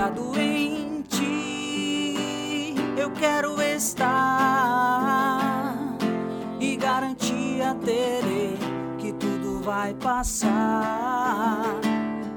[0.00, 2.74] apoiado em ti.
[2.96, 4.08] Eu quero estar
[6.58, 8.56] e garantia terei
[8.98, 11.78] que tudo vai passar.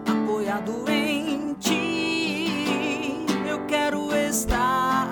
[0.06, 5.08] Apoiado em ti, eu quero estar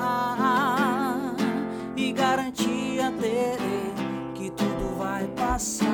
[1.95, 3.93] e garantia terei
[4.36, 5.88] que tudo vai passar.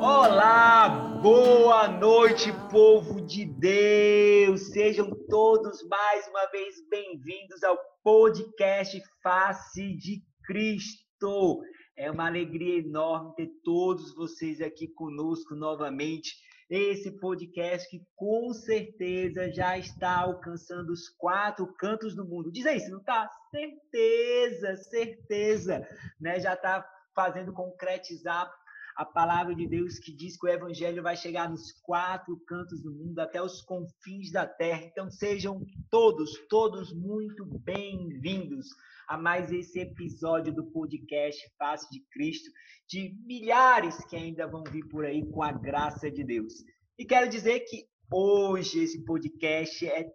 [0.00, 4.68] Olá, boa noite, povo de Deus!
[4.68, 11.60] Sejam todos mais uma vez bem-vindos ao podcast Face de Cristo.
[11.98, 16.36] É uma alegria enorme ter todos vocês aqui conosco novamente.
[16.70, 22.52] Esse podcast que com certeza já está alcançando os quatro cantos do mundo.
[22.52, 23.28] Diz aí, se não está?
[23.50, 25.84] Certeza, certeza.
[26.20, 26.38] Né?
[26.38, 28.48] Já está fazendo concretizar
[28.96, 32.92] a palavra de Deus que diz que o evangelho vai chegar nos quatro cantos do
[32.92, 34.84] mundo, até os confins da terra.
[34.84, 35.60] Então sejam
[35.90, 38.68] todos, todos muito bem-vindos
[39.08, 42.50] a mais esse episódio do podcast Face de Cristo,
[42.88, 46.54] de milhares que ainda vão vir por aí com a graça de Deus.
[46.96, 50.08] E quero dizer que hoje esse podcast é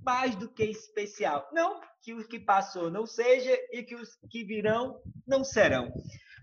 [0.00, 1.48] mais do que especial.
[1.52, 5.92] Não que o que passou não seja e que os que virão não serão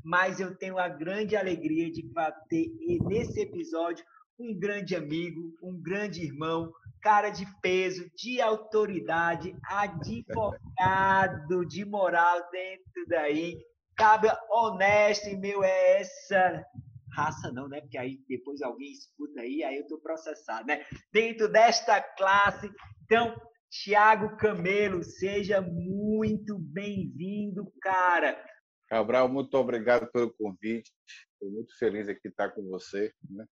[0.03, 2.03] mas eu tenho a grande alegria de
[2.49, 2.69] ter
[3.07, 4.05] nesse episódio
[4.39, 13.05] um grande amigo, um grande irmão, cara de peso, de autoridade, advogado de moral dentro
[13.07, 13.57] daí,
[13.97, 16.65] cabra honesto e meu é essa
[17.13, 17.81] raça não, né?
[17.81, 20.85] Porque aí depois alguém escuta aí, aí eu tô processado, né?
[21.11, 22.71] Dentro desta classe,
[23.03, 23.35] então
[23.69, 28.41] Tiago Camelo, seja muito bem-vindo, cara.
[28.89, 30.91] Cabral, muito obrigado pelo convite.
[31.33, 33.13] Estou muito feliz aqui estar com você.
[33.29, 33.45] Né?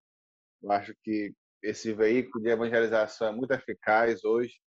[0.64, 4.60] Eu acho que esse veículo de evangelização é muito eficaz hoje,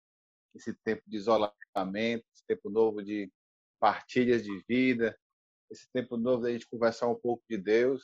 [0.54, 3.30] esse tempo de isolamento, esse tempo novo de
[3.80, 5.18] partilhas de vida,
[5.70, 8.02] esse tempo novo da gente conversar um pouco de Deus,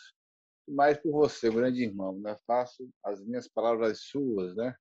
[0.68, 2.18] e mais por você, grande irmão.
[2.18, 2.36] Né?
[2.46, 4.74] Faço as minhas palavras suas, né?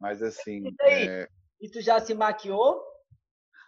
[0.00, 0.62] Mas assim.
[0.66, 1.28] E, é...
[1.60, 2.82] e tu já se maquiou?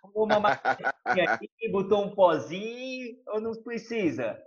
[0.02, 4.40] Uma maquininha aqui, botou um pozinho ou não precisa?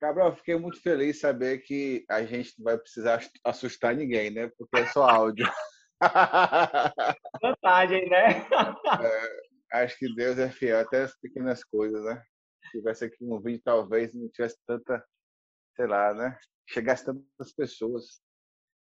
[0.00, 4.50] Cabral, fiquei muito feliz de saber que a gente não vai precisar assustar ninguém, né?
[4.56, 5.46] Porque é só áudio.
[7.42, 8.46] Vantagem, né?
[9.70, 12.22] É, acho que Deus é fiel até as pequenas coisas, né?
[12.62, 15.04] Se tivesse aqui um vídeo, talvez não tivesse tanta,
[15.76, 16.38] sei lá, né?
[16.68, 18.20] Chegasse tantas pessoas.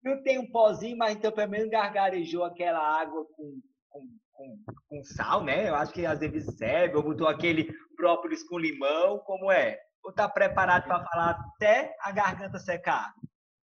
[0.04, 5.04] Não tem um pozinho, mas então pelo menos gargarejou aquela água com com, com, com,
[5.04, 5.70] sal, né?
[5.70, 9.80] Eu acho que às vezes serve, ou botou aquele própolis com limão, como é?
[10.04, 13.14] Ou tá preparado para falar até a garganta secar?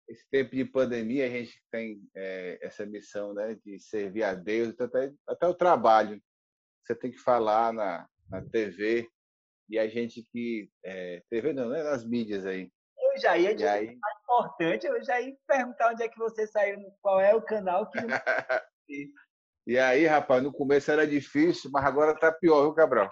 [0.08, 4.70] Esse tempo de pandemia, a gente tem é, essa missão né, de servir a Deus,
[4.70, 6.22] então até, até o trabalho.
[6.84, 9.10] Você tem que falar na, na TV,
[9.70, 10.70] e a gente que.
[10.84, 11.84] É, TV não, né?
[11.84, 12.72] Nas mídias aí.
[12.98, 13.86] Eu já ia dizer aí...
[13.86, 17.90] mais importante, eu já ia perguntar onde é que você saiu, qual é o canal
[17.90, 17.98] que.
[19.66, 23.08] E aí, rapaz, no começo era difícil, mas agora tá pior, viu, Cabral?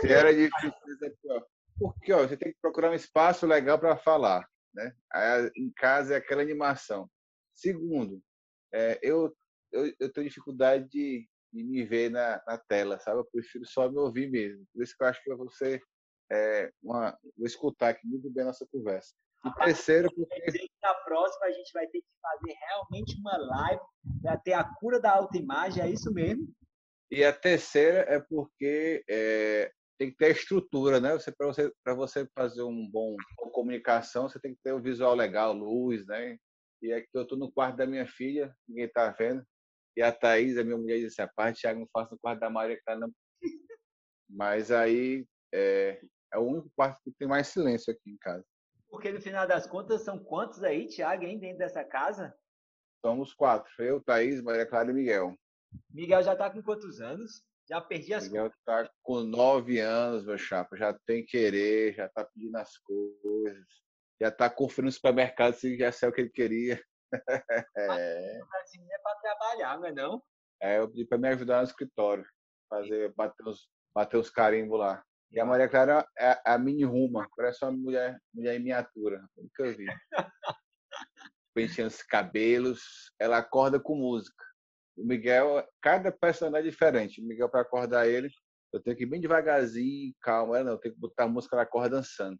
[0.00, 1.46] Se era difícil, é pior.
[1.78, 4.46] Porque ó, você tem que procurar um espaço legal para falar.
[4.74, 4.92] Né?
[5.12, 7.08] Aí, em casa é aquela animação.
[7.54, 8.20] Segundo,
[8.72, 9.34] é, eu,
[9.72, 13.20] eu, eu, tenho dificuldade de, de me ver na, na, tela, sabe?
[13.20, 14.64] Eu prefiro só me ouvir mesmo.
[14.72, 15.80] Por isso que eu acho que eu vou ser
[16.30, 19.14] é, uma, vou escutar aqui muito bem a nossa conversa.
[19.44, 20.68] E terceiro, porque.
[20.82, 23.82] Na próxima a gente vai ter que fazer realmente uma live
[24.22, 26.46] para ter a cura da autoimagem, é isso mesmo?
[27.10, 31.12] E a terceira é porque é, tem que ter estrutura, né?
[31.12, 34.82] Você para você você fazer um bom uma comunicação, você tem que ter o um
[34.82, 36.36] visual legal, luz, né?
[36.82, 39.44] E aqui eu estou no quarto da minha filha, ninguém está vendo.
[39.96, 42.50] E a Thaís, a minha mulher, disse: a parte, Thiago, não faço no quarto da
[42.50, 43.10] Maria que tá não.
[44.28, 46.00] Mas aí é,
[46.32, 48.44] é o único quarto que tem mais silêncio aqui em casa.
[48.94, 52.32] Porque no final das contas, são quantos aí, Tiago, hein, dentro dessa casa?
[53.04, 53.68] Somos quatro.
[53.80, 55.36] Eu, Thaís, Maria Clara e Miguel.
[55.90, 57.42] Miguel já está com quantos anos?
[57.68, 60.76] Já perdi as Miguel está com nove anos, meu chapa.
[60.76, 63.66] Já tem querer, já está pedindo as coisas.
[64.22, 66.80] Já está conferindo no supermercado se já sei o que ele queria.
[67.76, 68.40] é.
[68.62, 70.22] Assim, é para trabalhar, não é não?
[70.62, 72.24] É, eu pedi para me ajudar no escritório.
[72.70, 75.04] Fazer, bater os, bater os carimbos lá.
[75.30, 79.72] E a Maria Clara é a mini Ruma, parece uma mulher, mulher em miniatura, nunca
[79.72, 79.86] vi.
[81.52, 84.44] Penteando os cabelos, ela acorda com música.
[84.96, 87.20] O Miguel, cada personagem é diferente.
[87.20, 88.30] O Miguel, para acordar ele,
[88.72, 90.62] eu tenho que ir bem devagarzinho, calma.
[90.62, 92.38] Não, eu tenho que botar a música, ela acorda dançando.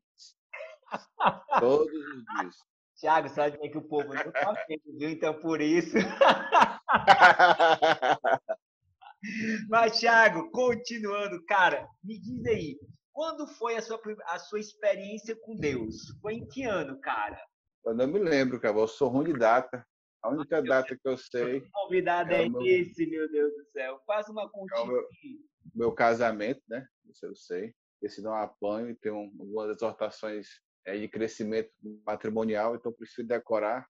[1.58, 2.56] Todos os dias.
[2.96, 5.10] Tiago, sabe que o povo não tá vendo, viu?
[5.10, 5.96] Então, por isso.
[9.68, 12.78] Mas, Thiago, continuando, cara, me diz aí,
[13.12, 15.94] quando foi a sua, a sua experiência com Deus?
[16.20, 17.40] Foi em que ano, cara?
[17.84, 18.76] Eu não me lembro, cara.
[18.76, 19.86] Eu sou ruim de data.
[20.22, 21.60] A única data que eu sei.
[21.62, 22.62] Que convidado é, é meu...
[22.62, 24.00] esse, meu Deus do céu?
[24.06, 24.82] Faz uma continha.
[24.82, 25.08] É meu,
[25.74, 26.86] meu, casamento, né?
[27.08, 27.74] Isso eu sei.
[28.02, 30.48] Esse não apanho e tem um, algumas exortações
[30.86, 31.70] é, de crescimento
[32.06, 33.86] matrimonial, então preciso decorar.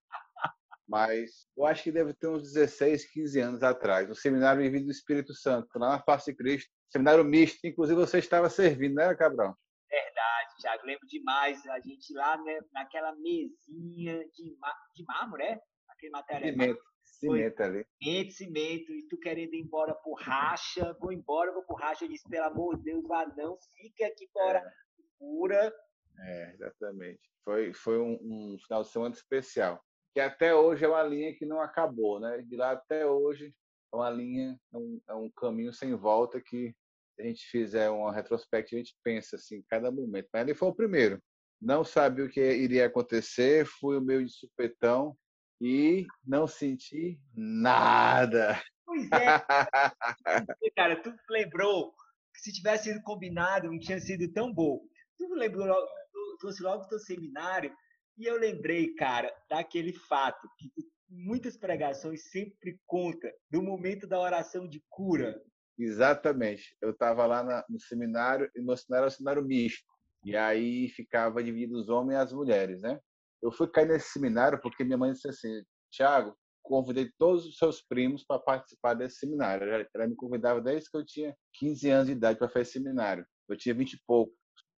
[0.87, 4.91] Mas eu acho que deve ter uns 16, 15 anos atrás, no seminário Vivido do
[4.91, 9.57] Espírito Santo, lá na Face de Cristo, seminário misto, inclusive você estava servindo, né, Cabral?
[9.91, 11.67] Verdade, Thiago, lembro demais.
[11.67, 14.57] A gente lá né, naquela mesinha de,
[14.95, 15.61] de mármore, é?
[15.89, 16.53] Aquele material.
[16.53, 17.87] Cimento, cimento ali.
[18.03, 22.05] Cimento, cimento, e tu querendo ir embora por racha, vou embora, vou por racha.
[22.05, 24.73] Eu disse, pelo amor de Deus, vá não, fica aqui fora é.
[25.19, 25.75] pura.
[26.21, 27.21] É, exatamente.
[27.45, 29.83] Foi, foi um, um final de semana especial.
[30.15, 32.41] Que até hoje é uma linha que não acabou, né?
[32.43, 33.53] De lá até hoje
[33.93, 36.75] é uma linha, é um, é um caminho sem volta que
[37.19, 40.29] a gente fizer uma retrospectiva, a gente pensa assim, cada momento.
[40.33, 41.23] Mas ele foi o primeiro.
[41.61, 45.17] Não sabia o que iria acontecer, fui o meio de supetão
[45.61, 48.61] e não senti nada.
[48.85, 50.71] Pois é.
[50.77, 51.93] Cara, tu lembrou
[52.33, 54.81] que se tivesse sido combinado, não tinha sido tão bom.
[55.17, 55.67] Tu lembrou
[56.13, 57.75] tu trouxe logo do teu seminário
[58.17, 60.71] e eu lembrei, cara, daquele fato que
[61.09, 65.41] muitas pregações sempre conta do momento da oração de cura.
[65.79, 66.77] Exatamente.
[66.81, 69.93] Eu estava lá no seminário, e no seminário era um seminário misto.
[70.25, 72.99] E aí ficava dividido os homens e as mulheres, né?
[73.43, 77.83] Eu fui cair nesse seminário porque minha mãe disse assim, Tiago, convidei todos os seus
[77.83, 79.69] primos para participar desse seminário.
[79.95, 83.27] Ela, me convidava desde que eu tinha 15 anos de idade para fazer seminário.
[83.49, 84.33] Eu tinha 20 e pouco.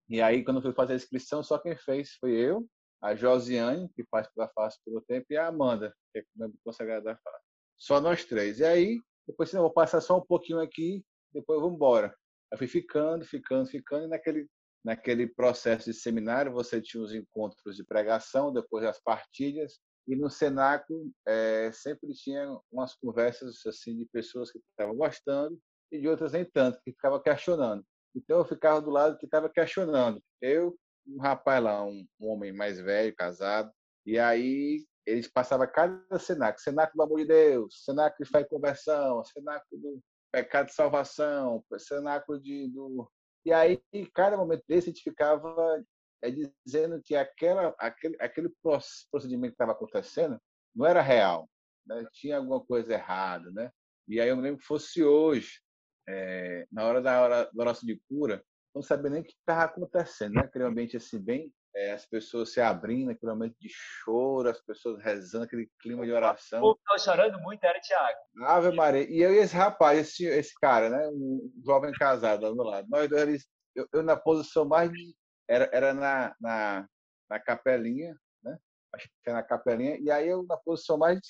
[0.08, 2.66] E aí, quando eu fui fazer a inscrição, só quem fez foi eu,
[3.02, 7.04] a Josiane, que faz pela face pelo tempo, e a Amanda, que é membro consagrado
[7.04, 7.44] da face.
[7.76, 8.58] Só nós três.
[8.60, 12.14] E aí, depois, assim, vou passar só um pouquinho aqui, depois vou embora.
[12.50, 14.48] Eu fui ficando, ficando, ficando, e naquele,
[14.84, 20.30] naquele processo de seminário você tinha os encontros de pregação, depois as partilhas, e no
[20.30, 25.58] cenáculo é, sempre tinha umas conversas assim de pessoas que estavam gostando
[25.90, 27.84] e de outras nem tanto, que ficavam questionando.
[28.14, 30.22] Então eu ficava do lado que estava questionando.
[30.40, 30.76] Eu,
[31.06, 33.70] um rapaz lá, um, um homem mais velho, casado,
[34.04, 38.48] e aí eles passavam cada cenáculo, cenáculo do amor de Deus, cenáculo de fé e
[38.48, 43.08] conversão, cenáculo do pecado de salvação, cenáculo de, do...
[43.44, 45.82] E aí, em cada momento desse, a gente ficava
[46.22, 46.30] é,
[46.64, 48.50] dizendo que aquela, aquele, aquele
[49.10, 50.40] procedimento que estava acontecendo
[50.74, 51.48] não era real,
[51.86, 52.04] né?
[52.12, 53.50] tinha alguma coisa errada.
[53.52, 53.70] Né?
[54.08, 55.60] E aí eu me lembro que fosse hoje,
[56.08, 58.44] é, na hora da, hora da oração de cura,
[58.76, 60.42] não sabia nem o que estava acontecendo, né?
[60.42, 64.98] aquele ambiente assim bem é, as pessoas se abrindo, aquele momento de choro, as pessoas
[65.02, 66.60] rezando, aquele clima de oração.
[66.60, 68.18] O povo chorando muito, era Tiago.
[68.44, 69.06] Ave Maria.
[69.10, 71.06] E eu e esse rapaz, esse, esse cara, né?
[71.08, 72.88] Um jovem casado ao meu lado.
[72.88, 74.90] Nós dois, eu, eu na posição mais.
[75.46, 76.88] Era, era na, na,
[77.28, 78.56] na capelinha, né?
[78.94, 79.98] Acho que era na capelinha.
[80.00, 81.20] E aí eu na posição mais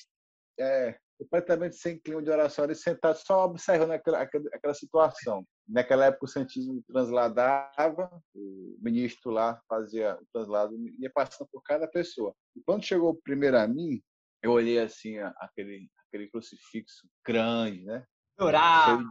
[0.61, 5.45] é, completamente sem clima de oração, ali sentado só observando aquela, aquela, aquela situação.
[5.69, 11.89] Naquela época o Santismo transladava, o ministro lá fazia o translado, ia passando por cada
[11.89, 12.35] pessoa.
[12.55, 14.01] E quando chegou primeiro a mim,
[14.43, 18.05] eu olhei assim aquele, aquele crucifixo grande, né?
[18.39, 19.03] Dourado.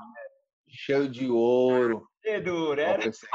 [0.67, 2.07] Cheio, cheio, de ouro.
[2.21, 2.99] Que duro, era?
[2.99, 3.29] Eu pensei,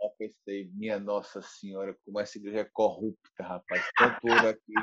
[0.00, 3.84] eu pensei, minha Nossa Senhora, como essa igreja é corrupta, rapaz.
[3.98, 4.74] Tanto ouro aqui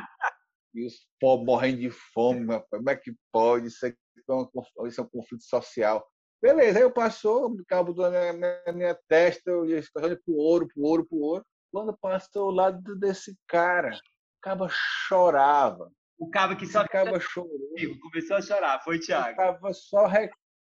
[0.74, 2.70] e os pobres morrendo de fome, rapaz.
[2.70, 3.68] Como é que pode?
[3.68, 3.94] Isso, é
[4.30, 6.06] um, isso é um conflito social.
[6.44, 10.36] Beleza, aí eu passou, o cabo da minha, minha, minha, testa, eu ia olhando pro
[10.36, 11.46] ouro, pro ouro, pro ouro.
[11.72, 15.90] Quando passou ao lado desse cara, o cabo chorava.
[16.20, 17.58] O cabo que só cabo chorou.
[18.02, 19.38] Começou a chorar, foi Thiago.
[19.38, 20.06] Tava só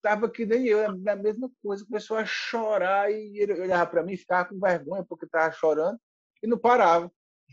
[0.01, 4.17] tava que nem eu, a mesma coisa, começou a chorar e ele olhava para mim,
[4.17, 5.99] ficava com vergonha porque tava chorando
[6.41, 7.11] e não parava.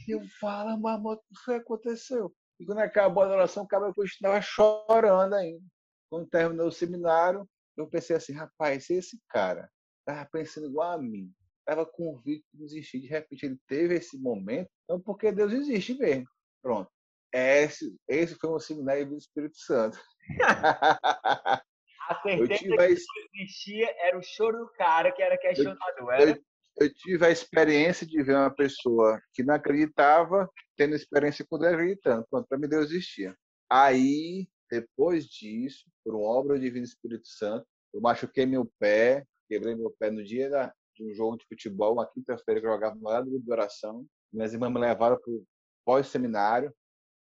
[0.07, 2.31] E eu falo, mas o que foi que aconteceu?
[2.59, 5.65] E quando acabou a oração, o cara continuava chorando ainda.
[6.11, 9.69] Quando terminou o seminário, eu pensei assim, rapaz, se esse cara
[9.99, 14.69] estava pensando igual a mim, estava convicto de existir, de repente ele teve esse momento,
[14.83, 16.27] então porque Deus existe mesmo.
[16.61, 16.89] Pronto.
[17.31, 19.99] Esse, esse foi um seminário do Espírito Santo.
[22.09, 23.03] a certeza que Deus
[23.35, 26.31] existia era o choro do cara que era questionado, era?
[26.31, 26.43] Eu,
[26.81, 31.73] eu tive a experiência de ver uma pessoa que não acreditava tendo experiência com Deus
[31.73, 32.25] acreditando.
[32.29, 33.35] Pronto, para mim Deus existia.
[33.69, 39.75] Aí, depois disso, por uma obra do Divino Espírito Santo, eu machuquei meu pé, quebrei
[39.75, 42.95] meu pé no dia da, de um jogo de futebol, uma quinta-feira que eu jogava
[42.95, 44.03] no lado de oração.
[44.33, 45.45] Minhas irmãs me levaram para o
[45.85, 46.73] pós-seminário.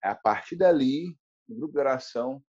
[0.04, 1.18] A partir dali,
[1.50, 2.44] no grupo de oração,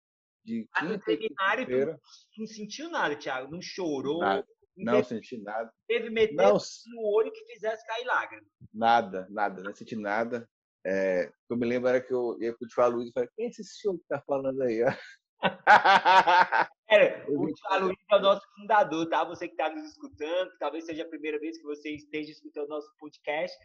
[0.44, 2.00] de Mas no quinta e seminário, tu quinta-feira.
[2.36, 3.50] não sentiu nada, Thiago.
[3.50, 4.20] Não chorou.
[4.20, 4.46] Nada.
[4.76, 5.72] Não Não teve, senti nada.
[5.88, 8.46] teve meter Não, no olho que fizesse cair lágrimas.
[8.74, 10.46] nada, nada, não senti nada.
[10.84, 13.48] É, eu me lembro era que eu ia pro Tio Luiz e falei, quem é
[13.48, 14.82] esse senhor que tá falando aí?
[15.42, 19.24] ó?" É, Eu o Thiago Luiz é o nosso fundador, tá?
[19.24, 22.88] Você que está nos escutando, talvez seja a primeira vez que você esteja escutando nosso
[22.98, 23.56] podcast.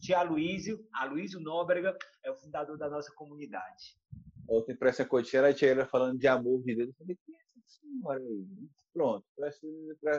[0.00, 3.96] Tia Aloysio, Aloysio Nóbrega, é o fundador da nossa comunidade.
[4.48, 6.88] Outra impressão que eu tinha era a tia falando de amor de Deus.
[6.88, 8.46] Eu falei, quem é essa senhora aí?
[8.92, 9.66] Pronto, essa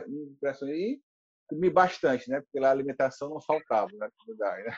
[0.07, 1.01] impressão aí.
[1.47, 2.41] Comi bastante, né?
[2.41, 4.75] Porque lá a alimentação não faltava na comunidade, né?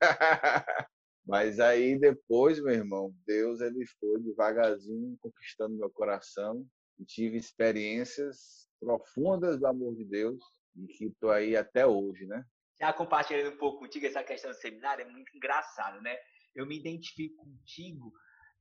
[1.26, 6.66] Mas aí depois, meu irmão, Deus ele foi devagarzinho conquistando meu coração
[6.98, 10.42] e tive experiências profundas do amor de Deus
[10.76, 12.44] e que estou aí até hoje, né?
[12.78, 16.16] Já compartilhando um pouco contigo essa questão do seminário, é muito engraçado, né?
[16.54, 18.12] Eu me identifico contigo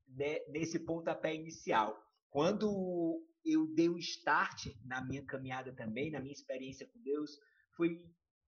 [0.08, 1.98] né, nesse pontapé inicial.
[2.30, 7.32] Quando eu dei o start na minha caminhada também, na minha experiência com Deus,
[7.76, 8.04] foi,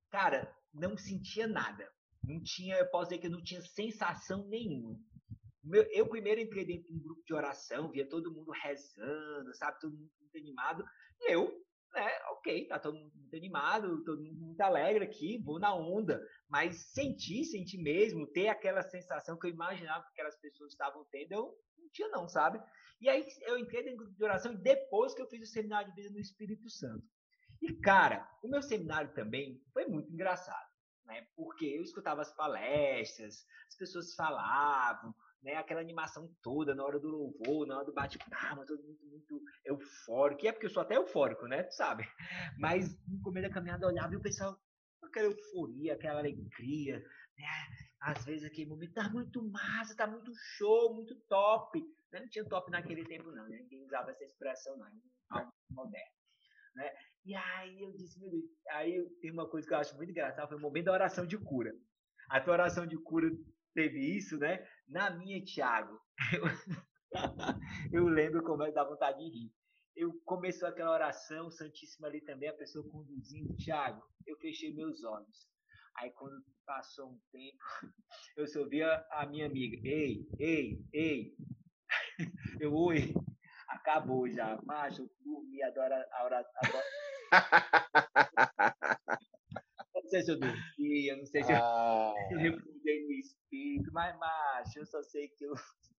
[0.10, 1.89] cara, não sentia nada.
[2.24, 4.98] Não tinha, eu posso dizer que não tinha sensação nenhuma.
[5.92, 9.98] Eu primeiro entrei dentro de um grupo de oração, via todo mundo rezando, sabe, todo
[9.98, 10.84] mundo muito animado.
[11.20, 11.51] E eu,
[11.94, 16.20] né, ok, tá todo mundo muito animado, todo mundo muito alegre aqui, vou na onda.
[16.50, 21.32] Mas sentir, sentir mesmo, ter aquela sensação que eu imaginava que aquelas pessoas estavam tendo,
[21.34, 22.60] eu não tinha não, sabe?
[23.00, 25.90] E aí eu entrei dentro do grupo de oração depois que eu fiz o seminário
[25.90, 27.04] de vida no Espírito Santo.
[27.62, 30.71] E, cara, o meu seminário também foi muito engraçado,
[31.05, 31.25] né?
[31.36, 35.55] Porque eu escutava as palestras, as pessoas falavam, né?
[35.55, 40.46] Aquela animação toda na hora do louvor, na hora do bate-palma, todo mundo muito eufórico.
[40.46, 41.63] E é porque eu sou até eufórico, né?
[41.63, 42.03] Tu sabe?
[42.60, 44.60] Mas no começo da caminhada eu olhava e o pessoal
[45.03, 47.00] aquela euforia, aquela alegria,
[47.38, 47.48] né?
[48.00, 51.79] Às vezes aquele momento tá muito massa, tá muito show, muito top.
[52.12, 52.22] né?
[52.22, 53.60] Não tinha top naquele tempo, não, né?
[53.60, 54.88] Ninguém usava essa expressão, não.
[54.88, 54.91] É
[55.29, 56.21] algo moderno.
[56.75, 56.92] Né?
[57.25, 60.48] E aí eu disse, meu Deus, aí tem uma coisa que eu acho muito engraçada,
[60.48, 61.74] foi o momento da oração de cura.
[62.30, 63.30] A tua oração de cura
[63.74, 64.66] teve isso, né?
[64.88, 66.00] Na minha, Thiago,
[66.34, 66.44] eu,
[67.94, 69.54] eu lembro como é dá vontade de rir.
[69.96, 75.50] Eu começou aquela oração, Santíssima ali também, a pessoa conduzindo, Thiago, eu fechei meus olhos.
[75.98, 77.58] Aí quando passou um tempo,
[78.38, 81.36] eu só ouvia a minha amiga, ei, ei, ei.
[82.62, 83.13] Eu, oi,
[83.81, 86.85] acabou já, macho, eu dormi, adoro, adoro, adoro.
[89.93, 93.91] Não sei se eu dormi, eu não sei se eu Ah, eu refundei no espírito,
[93.93, 95.53] mas, macho, eu só sei que eu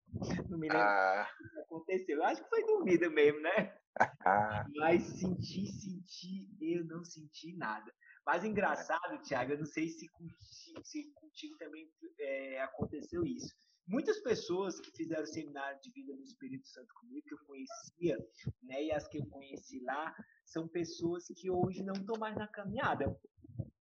[0.50, 2.18] não me lembro ah, o que aconteceu.
[2.18, 3.78] Eu acho que foi dormida mesmo, né?
[4.26, 4.66] ah.
[4.76, 7.94] Mas senti, senti, eu não senti nada.
[8.26, 13.56] Mas engraçado, Thiago, eu não sei se contigo, se contigo também é, aconteceu isso.
[13.92, 18.18] Muitas pessoas que fizeram seminário de vida no Espírito Santo comigo, que eu conhecia,
[18.64, 22.48] né, e as que eu conheci lá, são pessoas que hoje não estão mais na
[22.48, 23.14] caminhada.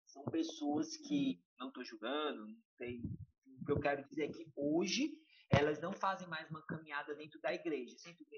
[0.04, 3.02] São pessoas que, não estou julgando, não sei,
[3.60, 5.16] o que eu quero dizer é que hoje
[5.48, 7.94] elas não fazem mais uma caminhada dentro da igreja,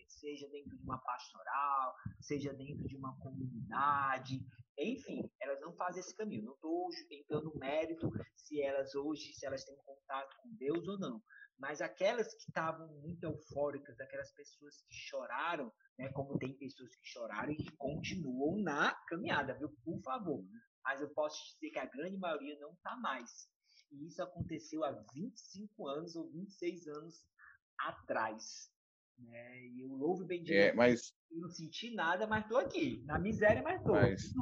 [0.08, 4.44] seja dentro de uma pastoral, seja dentro de uma comunidade,
[4.78, 6.44] enfim, elas não fazem esse caminho.
[6.44, 10.98] Não estou entrando no mérito se elas hoje, se elas têm contato com Deus ou
[10.98, 11.22] não.
[11.58, 17.06] Mas aquelas que estavam muito eufóricas, aquelas pessoas que choraram, né, como tem pessoas que
[17.06, 19.70] choraram e que continuam na caminhada, viu?
[19.84, 20.44] Por favor.
[20.84, 23.48] Mas eu posso te dizer que a grande maioria não está mais.
[23.90, 27.26] E isso aconteceu há 25 anos ou 26 anos
[27.78, 28.70] atrás.
[29.18, 29.66] Né?
[29.68, 33.02] E eu louvo e bendigo É, mas, eu não senti nada, mas tô aqui.
[33.04, 33.92] Na miséria, mas tô.
[33.92, 34.32] Mas-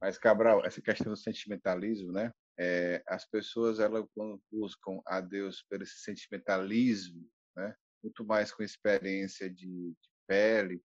[0.00, 2.32] mas Cabral, essa questão do sentimentalismo, né?
[2.58, 4.04] É, as pessoas, elas
[4.50, 7.74] buscam a Deus pelo esse sentimentalismo, né?
[8.02, 10.82] Muito mais com experiência de, de pele,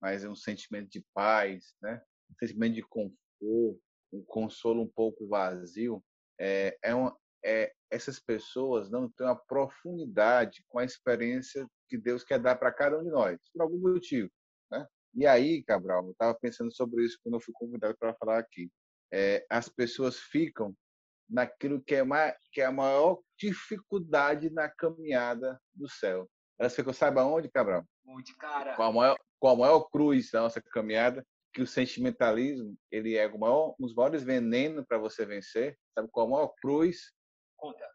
[0.00, 2.02] mas é um sentimento de paz, né?
[2.30, 3.80] Um sentimento de conforto,
[4.12, 6.02] um consolo um pouco vazio.
[6.38, 12.24] É, é uma, é, essas pessoas não têm uma profundidade com a experiência que Deus
[12.24, 14.30] quer dar para cada um de nós, por algum motivo.
[14.70, 14.86] Né?
[15.14, 18.70] E aí, Cabral, eu estava pensando sobre isso quando eu fui convidado para falar aqui.
[19.12, 20.74] É, as pessoas ficam
[21.28, 26.28] naquilo que é, ma- que é a maior dificuldade na caminhada do céu.
[26.58, 27.84] Elas ficam, sabe aonde, Cabral?
[28.04, 28.76] Muito, cara.
[28.76, 33.26] Com a maior, com a maior cruz da nossa caminhada, que o sentimentalismo ele é
[33.26, 35.76] o maior, um dos maiores venenos para você vencer.
[35.94, 37.12] Sabe qual a maior cruz?
[37.56, 37.88] Conta.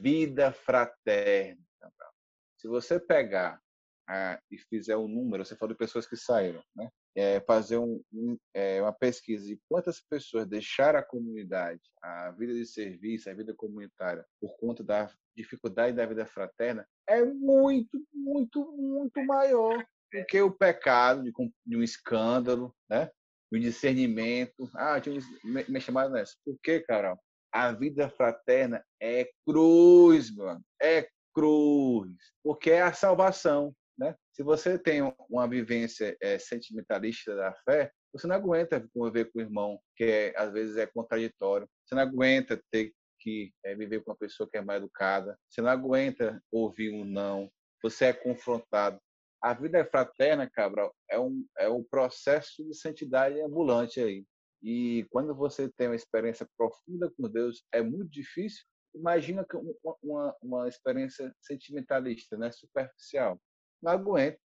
[0.00, 1.62] vida fraterna.
[1.80, 2.12] Cabral.
[2.56, 3.60] Se você pegar
[4.08, 6.90] ah, e fizer um número, você falou de pessoas que saíram, né?
[7.18, 12.54] É, fazer um, um, é, uma pesquisa de quantas pessoas deixaram a comunidade, a vida
[12.54, 18.70] de serviço, a vida comunitária, por conta da dificuldade da vida fraterna, é muito, muito,
[18.72, 19.84] muito maior.
[20.12, 21.32] Porque o pecado de,
[21.66, 23.10] de um escândalo, né?
[23.50, 24.70] o discernimento.
[24.74, 26.34] Ah, tinha me, me chamado nessa.
[26.44, 27.18] Por quê, Carol?
[27.52, 30.62] A vida fraterna é cruz, mano.
[30.80, 32.12] É cruz.
[32.42, 33.74] Porque é a salvação.
[33.98, 34.14] Né?
[34.32, 39.42] Se você tem uma vivência é, sentimentalista da fé, você não aguenta conviver com o
[39.42, 41.68] irmão, que é, às vezes é contraditório.
[41.84, 45.36] Você não aguenta ter que é, viver com uma pessoa que é mais educada.
[45.48, 47.50] Você não aguenta ouvir um não.
[47.82, 49.00] Você é confrontado.
[49.42, 54.24] A vida fraterna, Cabral, é um, é um processo de santidade ambulante aí.
[54.62, 58.64] E quando você tem uma experiência profunda com Deus, é muito difícil.
[58.94, 62.50] Imagina uma, uma, uma experiência sentimentalista, né?
[62.50, 63.40] superficial.
[63.82, 64.38] Não aguento.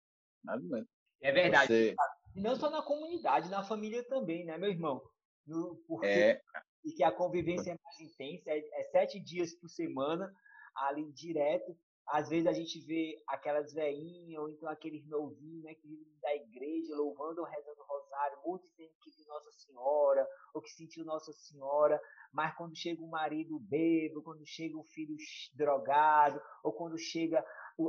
[0.43, 0.89] Não aguento.
[1.21, 1.67] É verdade.
[1.67, 1.95] Você...
[2.35, 5.01] E não só na comunidade, na família também, né, meu irmão?
[5.45, 6.41] No, porque é...
[6.83, 10.33] E que a convivência é mais intensa, é, é sete dias por semana,
[10.75, 11.77] ali direto.
[12.05, 16.35] Às vezes a gente vê aquelas veinhas, ou então aqueles novinhos, né, que vivem da
[16.35, 21.05] igreja, louvando ou rezando o rosário, muitos dizendo que viu Nossa Senhora, ou que sentiu
[21.05, 22.01] Nossa Senhora,
[22.33, 25.15] mas quando chega o marido bebo, quando chega o filho
[25.55, 27.45] drogado, ou quando chega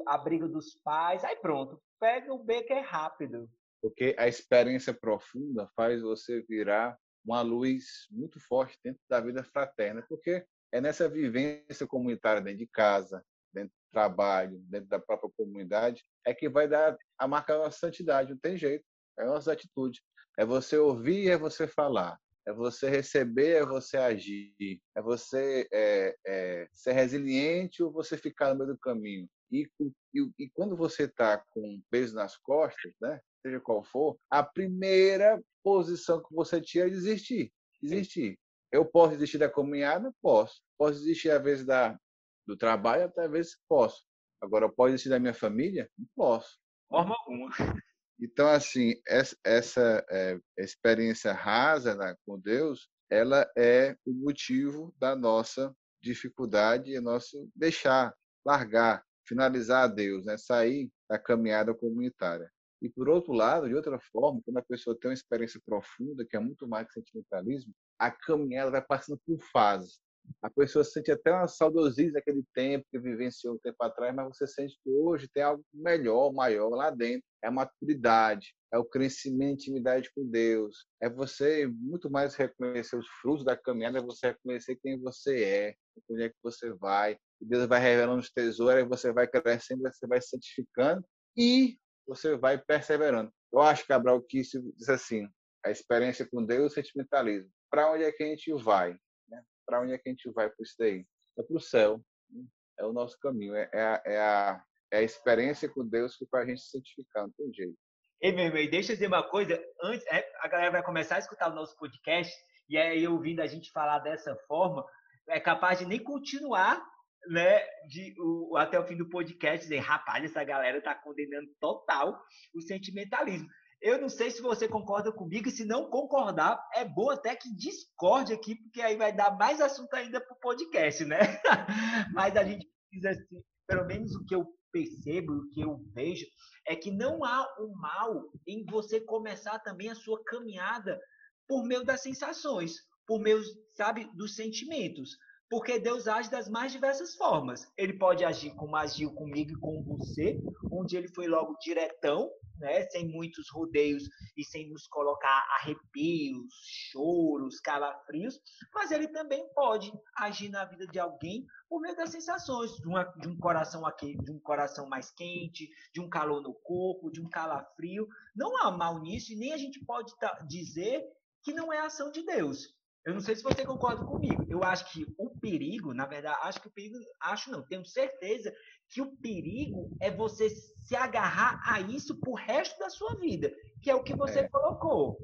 [0.07, 3.49] a briga dos pais, aí pronto, pega o beco é rápido.
[3.81, 10.05] Porque a experiência profunda faz você virar uma luz muito forte dentro da vida fraterna,
[10.09, 16.05] porque é nessa vivência comunitária dentro de casa, dentro do trabalho, dentro da própria comunidade,
[16.27, 18.85] é que vai dar a marca da santidade, não tem jeito,
[19.19, 20.01] é a nossa atitude.
[20.37, 22.19] É você ouvir, é você falar.
[22.47, 24.81] É você receber, é você agir.
[24.95, 29.29] É você é, é, ser resiliente ou você ficar no meio do caminho.
[29.51, 29.69] E,
[30.15, 35.41] e, e quando você está com peso nas costas, né, seja qual for, a primeira
[35.63, 37.53] posição que você tinha é desistir.
[37.83, 38.39] Desistir.
[38.73, 40.13] Eu posso desistir da caminhada?
[40.21, 40.61] Posso.
[40.79, 41.99] Posso desistir, às vezes, da,
[42.47, 43.13] do trabalho?
[43.31, 44.05] Vezes posso.
[44.41, 45.89] Agora, posso desistir da minha família?
[45.97, 46.59] Não posso.
[46.89, 47.51] Forma alguma.
[48.21, 55.17] Então, assim, essa, essa é, experiência rasa né, com Deus, ela é o motivo da
[55.17, 58.15] nossa dificuldade e nosso deixar,
[58.47, 60.37] largar, finalizar a Deus, né?
[60.37, 62.51] sair da caminhada comunitária.
[62.83, 66.37] E, por outro lado, de outra forma, quando a pessoa tem uma experiência profunda, que
[66.37, 69.99] é muito mais que sentimentalismo, a caminhada vai passando por fases.
[70.43, 74.47] A pessoa sente até uma saudosismo daquele tempo que vivenciou um tempo atrás, mas você
[74.47, 77.25] sente que hoje tem algo melhor, maior lá dentro.
[77.43, 80.87] É a maturidade, é o crescimento, intimidade com Deus.
[81.01, 85.75] É você muito mais reconhecer os frutos da caminhada, é você reconhecer quem você é,
[86.11, 87.19] onde é que você vai.
[87.45, 91.05] Deus vai revelando os tesouros, e você vai crescendo, você vai santificando
[91.37, 93.33] e você vai perseverando.
[93.53, 95.29] Eu acho, Cabral, que isso diz assim,
[95.65, 97.51] a experiência com Deus, o sentimentalismo.
[97.71, 98.97] Para onde é que a gente vai?
[99.29, 99.43] Né?
[99.67, 101.07] Para onde é que a gente vai com isso daí?
[101.39, 102.01] É para o céu.
[102.31, 102.45] Né?
[102.79, 103.55] É o nosso caminho.
[103.55, 106.71] É, é, a, é, a, é a experiência com Deus que faz a gente se
[106.71, 107.79] santificar, não tem jeito.
[108.21, 109.63] Ei, meu irmão, deixa eu dizer uma coisa.
[109.83, 112.33] Antes, é, a galera vai começar a escutar o nosso podcast
[112.69, 114.85] e aí ouvindo a gente falar dessa forma,
[115.29, 116.83] é capaz de nem continuar
[117.29, 122.19] né, de, o, até o fim do podcast, dizer, rapaz, essa galera tá condenando total
[122.55, 123.49] o sentimentalismo.
[123.81, 127.55] Eu não sei se você concorda comigo, e se não concordar, é bom até que
[127.55, 131.19] discorde aqui, porque aí vai dar mais assunto ainda para o podcast, né?
[132.15, 136.27] Mas a gente precisa, assim, pelo menos o que eu percebo, o que eu vejo,
[136.67, 140.99] é que não há um mal em você começar também a sua caminhada
[141.47, 142.73] por meio das sensações,
[143.07, 143.43] por meio,
[143.77, 145.11] sabe, dos sentimentos.
[145.51, 147.71] Porque Deus age das mais diversas formas.
[147.77, 152.83] Ele pode agir como agiu comigo e com você, onde ele foi logo diretão, né,
[152.91, 154.05] sem muitos rodeios
[154.37, 156.47] e sem nos colocar arrepios,
[156.91, 158.41] choros, calafrios,
[158.73, 163.05] mas ele também pode agir na vida de alguém por meio das sensações, de, uma,
[163.05, 167.21] de um coração aqui, de um coração mais quente, de um calor no corpo, de
[167.21, 168.09] um calafrio.
[168.35, 170.13] Não há mal nisso e nem a gente pode
[170.49, 171.05] dizer
[171.43, 172.75] que não é ação de Deus.
[173.05, 174.47] Eu não sei se você concorda comigo.
[174.49, 178.55] Eu acho que o perigo, na verdade, acho que o perigo, acho não, tenho certeza
[178.89, 183.91] que o perigo é você se agarrar a isso pro resto da sua vida, que
[183.91, 184.49] é o que você é.
[184.49, 185.19] colocou.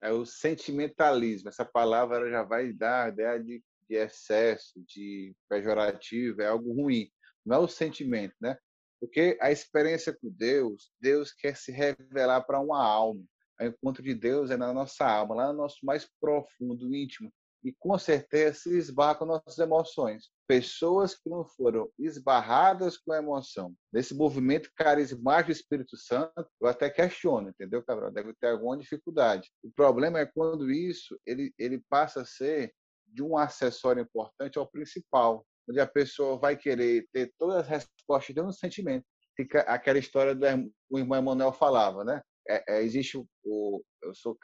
[0.00, 1.48] É o sentimentalismo.
[1.48, 7.10] Essa palavra já vai dar a ideia de, de excesso, de pejorativo, é algo ruim.
[7.44, 8.56] Não é o sentimento, né?
[9.00, 13.22] Porque a experiência com Deus, Deus quer se revelar para uma alma
[13.60, 17.32] o encontro de Deus é na nossa alma, lá no nosso mais profundo, íntimo.
[17.66, 20.30] E com certeza se esbarra com nossas emoções.
[20.46, 26.68] Pessoas que não foram esbarradas com a emoção, nesse movimento carismático do Espírito Santo, eu
[26.68, 28.12] até questiono, entendeu, Cabral?
[28.12, 29.50] Deve ter alguma dificuldade.
[29.64, 32.72] O problema é quando isso ele, ele passa a ser
[33.04, 38.32] de um acessório importante ao principal, onde a pessoa vai querer ter todas as respostas
[38.32, 39.04] de um sentimento.
[39.34, 40.46] fica aquela história do
[40.88, 42.22] o irmão Emanuel falava, né?
[42.48, 44.38] É, é, existe o, o, eu sou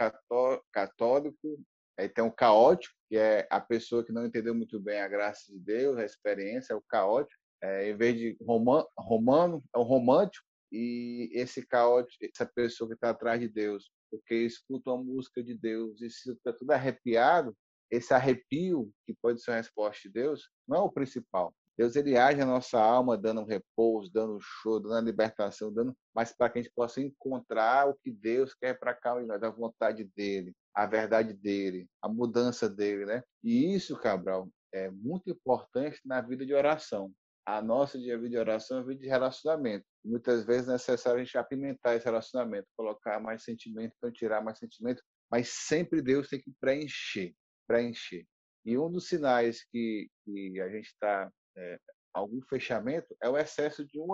[0.72, 1.62] católico,
[1.98, 5.52] aí tem o caótico, que é a pessoa que não entendeu muito bem a graça
[5.52, 7.40] de Deus, a experiência, é o caótico.
[7.62, 12.94] É, em vez de roman, romano, é o romântico, e esse caótico, essa pessoa que
[12.94, 17.54] está atrás de Deus, porque escuta a música de Deus e se está tudo arrepiado,
[17.90, 21.54] esse arrepio que pode ser uma resposta de Deus, não é o principal.
[21.76, 25.72] Deus ele age na nossa alma, dando um repouso, dando um show, dando a libertação,
[25.72, 29.26] dando, mas para que a gente possa encontrar o que Deus quer para cá em
[29.26, 33.22] nós, a vontade dele, a verdade dele, a mudança dele, né?
[33.42, 37.12] E isso, Cabral, é muito importante na vida de oração.
[37.44, 39.84] A nossa vida de oração é vida de relacionamento.
[40.04, 44.58] Muitas vezes é necessário a gente apimentar esse relacionamento, colocar mais sentimento, então tirar mais
[44.58, 47.34] sentimento, mas sempre Deus tem que preencher,
[47.66, 48.26] preencher.
[48.64, 51.78] E um dos sinais que, que a gente está é,
[52.12, 54.08] algum fechamento é o excesso de um,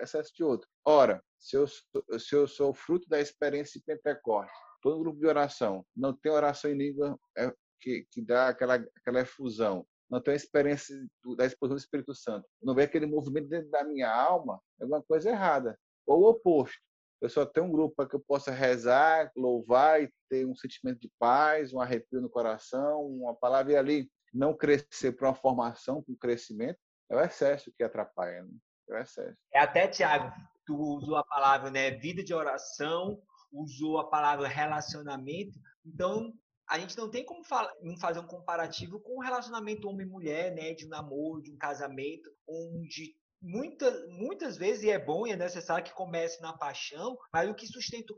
[0.00, 0.68] excesso de outro.
[0.84, 5.84] Ora, se eu, se eu sou fruto da experiência de Pentecostes, todo grupo de oração
[5.96, 10.36] não tem oração em língua é, que, que dá aquela, aquela efusão, não tem a
[10.36, 10.96] experiência
[11.36, 15.02] da exposição do Espírito Santo, não vê aquele movimento dentro da minha alma, é alguma
[15.02, 15.78] coisa errada.
[16.06, 16.78] Ou o oposto.
[17.24, 21.00] Eu só tenho um grupo para que eu possa rezar, louvar e ter um sentimento
[21.00, 26.02] de paz, um arrepio no coração, uma palavra e ali não crescer para uma formação,
[26.02, 26.78] para um crescimento,
[27.10, 28.42] é o excesso que atrapalha.
[28.42, 28.50] Né?
[28.90, 29.38] É o excesso.
[29.54, 30.30] É até, Tiago,
[30.66, 33.18] tu usou a palavra né, vida de oração,
[33.50, 35.58] usou a palavra relacionamento.
[35.82, 36.30] Então,
[36.68, 40.90] a gente não tem como fazer um comparativo com o relacionamento homem-mulher, né, de um
[40.90, 46.40] namoro, de um casamento, onde muitas, muitas vezes, é bom e é necessário que comece
[46.40, 48.16] na paixão, mas o que sustenta o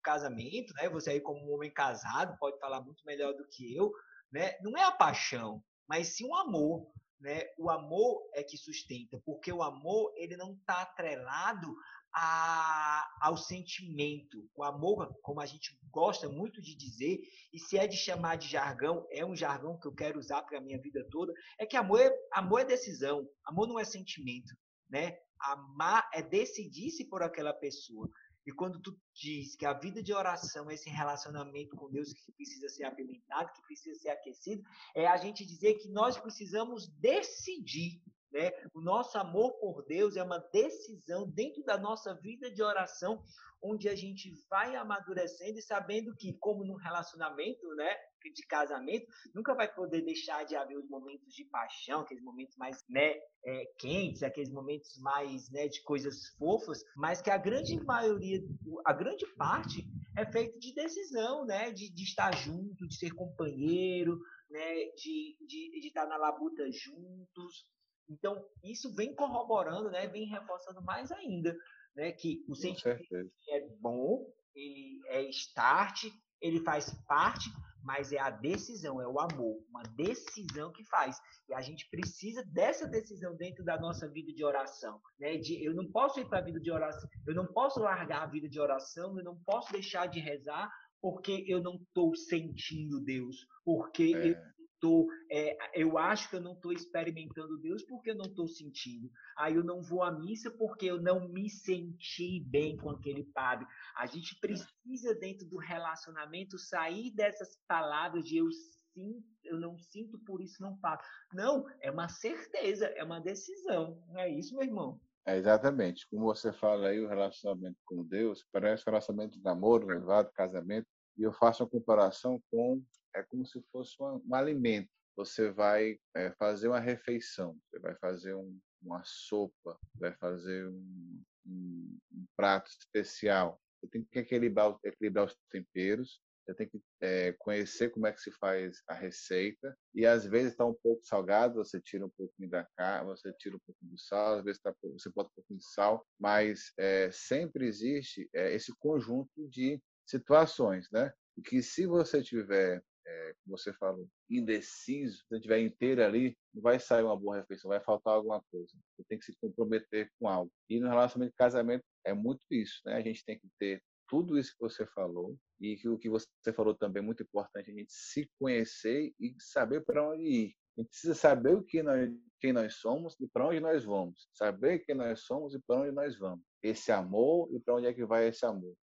[0.00, 3.92] casamento, né, você aí como um homem casado pode falar muito melhor do que eu,
[4.32, 4.56] né?
[4.62, 6.86] Não é a paixão, mas sim o amor,
[7.18, 7.42] né?
[7.58, 11.74] O amor é que sustenta, porque o amor ele não está atrelado
[12.14, 14.48] a, ao sentimento.
[14.54, 17.20] O amor, como a gente gosta muito de dizer,
[17.52, 20.58] e se é de chamar de jargão, é um jargão que eu quero usar para
[20.58, 24.54] a minha vida toda, é que amor é, amor é decisão, amor não é sentimento,
[24.88, 25.16] né?
[25.40, 28.10] Amar é decidir-se por aquela pessoa.
[28.46, 32.32] E quando tu diz que a vida de oração é esse relacionamento com Deus que
[32.32, 34.62] precisa ser apimentado, que precisa ser aquecido,
[34.94, 38.50] é a gente dizer que nós precisamos decidir né?
[38.74, 43.22] O nosso amor por Deus é uma decisão dentro da nossa vida de oração,
[43.62, 47.94] onde a gente vai amadurecendo e sabendo que, como num relacionamento, né,
[48.34, 52.84] de casamento, nunca vai poder deixar de haver os momentos de paixão, aqueles momentos mais
[52.88, 53.14] né,
[53.44, 58.40] é, quentes, aqueles momentos mais né, de coisas fofas, mas que a grande maioria,
[58.84, 64.18] a grande parte é feita de decisão, né, de, de estar junto, de ser companheiro,
[64.50, 67.66] né, de, de, de estar na labuta juntos.
[68.10, 71.56] Então, isso vem corroborando, né, vem reforçando mais ainda
[71.94, 73.02] né, que o sentimento
[73.48, 76.04] é bom, ele é start,
[76.40, 77.48] ele faz parte,
[77.82, 81.18] mas é a decisão, é o amor, uma decisão que faz.
[81.48, 85.38] E a gente precisa dessa decisão dentro da nossa vida de oração, né?
[85.38, 88.26] De eu não posso ir para a vida de oração, eu não posso largar a
[88.26, 90.70] vida de oração, eu não posso deixar de rezar
[91.00, 94.30] porque eu não estou sentindo Deus, porque é.
[94.30, 94.36] eu
[94.80, 99.10] tô, é, eu acho que eu não estou experimentando Deus porque eu não estou sentindo.
[99.36, 103.66] Aí eu não vou à missa porque eu não me senti bem com aquele padre.
[103.96, 108.50] A gente precisa, dentro do relacionamento, sair dessas palavras de eu
[108.94, 111.04] sinto, eu não sinto, por isso não faço.
[111.32, 114.02] Não, é uma certeza, é uma decisão.
[114.08, 115.00] Não é isso, meu irmão?
[115.26, 116.08] É exatamente.
[116.08, 120.88] Como você fala aí, o relacionamento com Deus parece um relacionamento de namoro, noivado, casamento.
[121.20, 122.82] E eu faço uma comparação com
[123.14, 124.88] é como se fosse um, um alimento.
[125.16, 131.22] Você vai é, fazer uma refeição, você vai fazer um, uma sopa, vai fazer um,
[131.46, 133.60] um, um, prato especial.
[133.82, 138.20] Você tem que equilibrar, equilibrar os temperos, você tem que é, conhecer como é que
[138.20, 142.48] se faz a receita e às vezes está um pouco salgado, você tira um pouquinho
[142.48, 145.58] da carne, você tira um pouquinho do sal, às vezes tá, você bota um pouquinho
[145.58, 149.80] de sal, mas é, sempre existe é, esse conjunto de
[150.10, 151.12] situações, né?
[151.36, 156.78] E que se você tiver é, você falou, indeciso, se estiver inteiro ali, não vai
[156.78, 158.72] sair uma boa refeição, vai faltar alguma coisa.
[158.96, 160.52] Você tem que se comprometer com algo.
[160.68, 162.94] E no relacionamento de casamento é muito isso, né?
[162.94, 166.26] A gente tem que ter tudo isso que você falou e que o que você
[166.54, 170.54] falou também é muito importante a gente se conhecer e saber para onde ir.
[170.76, 174.28] A gente precisa saber o que nós, quem nós somos e para onde nós vamos.
[174.32, 176.44] Saber quem nós somos e para onde nós vamos.
[176.62, 178.74] Esse amor e para onde é que vai esse amor.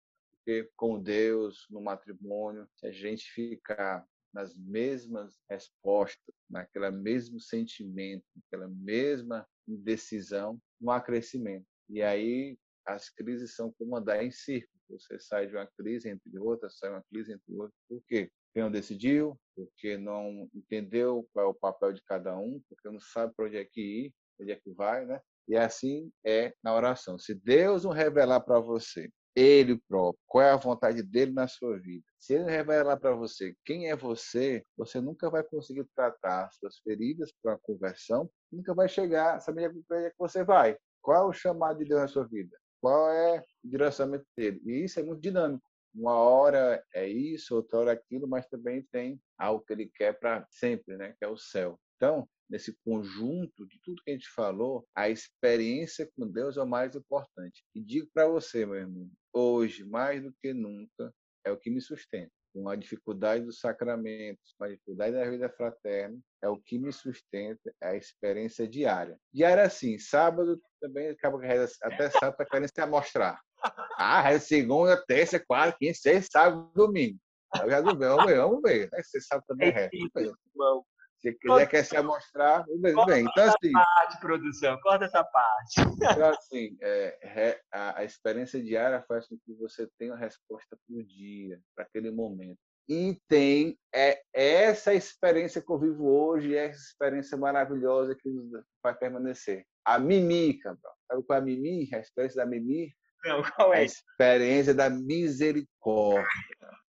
[0.47, 8.25] Porque com Deus, no matrimônio, se a gente ficar nas mesmas respostas, naquele mesmo sentimento,
[8.37, 11.67] naquela mesma indecisão, não há crescimento.
[11.89, 12.57] E aí
[12.87, 14.73] as crises são como andar em círculo.
[14.89, 17.75] Você sai de uma crise entre outras, sai uma crise entre outras.
[17.89, 18.31] Por quê?
[18.47, 23.01] Porque não decidiu, porque não entendeu qual é o papel de cada um, porque não
[23.01, 25.21] sabe para onde é que ir, onde é que vai, né?
[25.49, 27.19] E assim é na oração.
[27.19, 31.79] Se Deus não revelar para você ele próprio, qual é a vontade dele na sua
[31.79, 32.05] vida.
[32.19, 37.31] Se ele revelar para você quem é você, você nunca vai conseguir tratar suas feridas
[37.43, 40.79] para a conversão, nunca vai chegar, saber onde é que você vai.
[41.03, 42.57] Qual é o chamado de Deus na sua vida?
[42.81, 44.61] Qual é o direcionamento dele?
[44.65, 45.63] E isso é muito dinâmico.
[45.95, 50.19] Uma hora é isso, outra hora é aquilo, mas também tem algo que ele quer
[50.19, 51.15] para sempre, né?
[51.19, 51.79] que é o céu.
[51.97, 56.67] Então, nesse conjunto de tudo que a gente falou, a experiência com Deus é o
[56.67, 57.65] mais importante.
[57.75, 61.13] E digo para você, meu irmão, hoje, mais do que nunca,
[61.45, 62.31] é o que me sustenta.
[62.55, 66.91] Com a dificuldade dos sacramentos, com a dificuldade da vida fraterna, é o que me
[66.91, 69.19] sustenta, é a experiência diária.
[69.33, 73.39] Diária, assim, sábado também acaba que até sábado está querendo se amostrar.
[73.99, 77.19] Ah, é segunda, terça, quarta, quinta, sexta, sábado, domingo.
[77.63, 78.89] Eu já vamos ver, vamos ver.
[78.91, 80.37] Você sabe também é resto.
[81.19, 83.25] Se quiser quer se amostrar, corta bem.
[83.25, 83.73] Então, assim.
[83.73, 85.81] parte, produção, corta essa parte.
[85.97, 90.97] Então, assim, é, a, a, experiência diária faz com que você tenha uma resposta para
[90.97, 92.59] o dia, para aquele momento.
[92.89, 98.31] E tem é, essa experiência que eu vivo hoje, essa experiência maravilhosa que
[98.83, 99.65] vai permanecer.
[99.85, 100.95] A Mimi, Cabral.
[101.09, 101.89] Sabe qual é a Mimi?
[101.93, 102.95] A experiência da Mimi?
[103.25, 103.79] Não, qual é?
[103.79, 106.29] A experiência da misericórdia.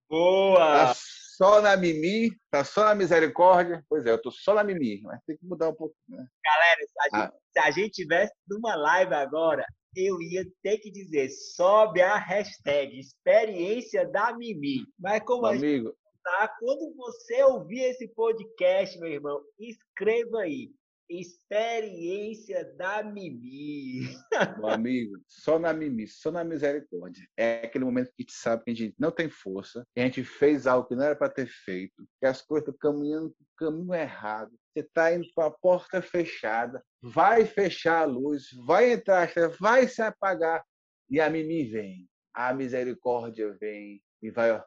[0.08, 0.86] Boa!
[0.86, 0.94] Tá
[1.36, 3.84] só na Mimi, tá só na misericórdia.
[3.88, 6.24] Pois é, eu tô só na Mimi, mas tem que mudar um pouco, né?
[6.44, 7.20] Galera, se a, ah.
[7.20, 12.16] gente, se a gente tivesse numa live agora, eu ia ter que dizer, sobe a
[12.16, 14.84] hashtag experiência da Mimi.
[14.98, 20.70] Mas como amigo, tá, quando você ouvir esse podcast, meu irmão, escreva aí
[21.08, 24.00] Experiência da Mimi.
[24.58, 27.26] Meu amigo, só na Mimi, só na misericórdia.
[27.36, 30.04] É aquele momento que a gente sabe que a gente não tem força, que a
[30.04, 33.68] gente fez algo que não era para ter feito, que as coisas estão caminhando para
[33.68, 34.52] o caminho errado.
[34.72, 39.28] Você está indo para a porta fechada, vai fechar a luz, vai entrar,
[39.60, 40.64] vai se apagar.
[41.10, 44.62] E a Mimi vem, a misericórdia vem e vai, ó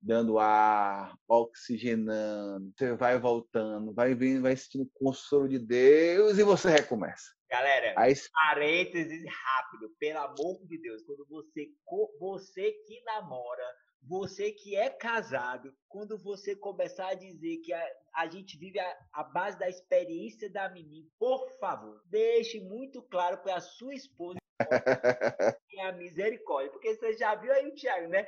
[0.00, 6.42] dando ar, oxigenando, você vai voltando, vai vendo, vai sentindo o consolo de Deus e
[6.42, 7.30] você recomeça.
[7.50, 8.14] Galera, Aí...
[8.32, 11.68] parênteses rápido, pelo amor de Deus, quando você,
[12.18, 13.64] você que namora,
[14.02, 18.98] você que é casado, quando você começar a dizer que a, a gente vive a,
[19.12, 24.38] a, base da experiência da Mimi, por favor, deixe muito claro para a sua esposa
[25.82, 26.70] a misericórdia.
[26.72, 28.26] Porque você já viu aí o Thiago, né?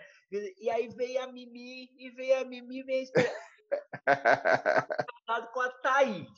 [0.58, 3.06] E aí veio a Mimi, e veio a Mimi, veio
[5.26, 6.28] a com a Thaís.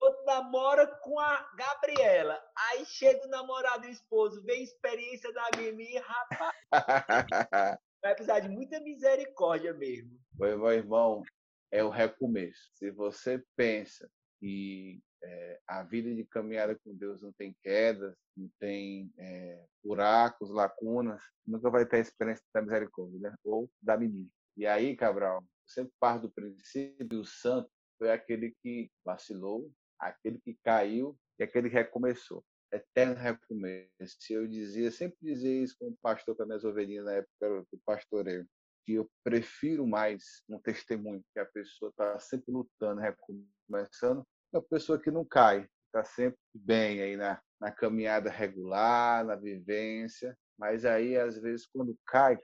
[0.00, 2.38] Outro namora com a Gabriela.
[2.56, 7.78] Aí chega o namorado e o esposo, vem experiência da Mimi, rapaz.
[8.02, 10.18] Vai precisar de muita misericórdia mesmo.
[10.38, 11.22] Meu irmão,
[11.70, 12.70] é o recomeço.
[12.74, 18.48] Se você pensa que é, a vida de caminhada com Deus não tem quedas, não
[18.60, 23.34] tem é, buracos, lacunas, nunca vai ter a experiência da misericórdia, né?
[23.42, 24.28] ou da menina.
[24.56, 30.58] E aí, Cabral, sempre parte do princípio, o santo foi aquele que vacilou, aquele que
[30.62, 32.44] caiu e aquele que recomeçou.
[32.72, 33.88] Eterno recomeço.
[34.30, 38.46] Eu dizia, sempre dizia isso como pastor para minhas ovelhinhas na época do pastoreio,
[38.84, 44.26] que eu prefiro mais um testemunho que a pessoa está sempre lutando, recomeçando,
[44.58, 50.36] uma pessoa que não cai, está sempre bem aí na, na caminhada regular, na vivência,
[50.58, 52.38] mas aí, às vezes, quando cai,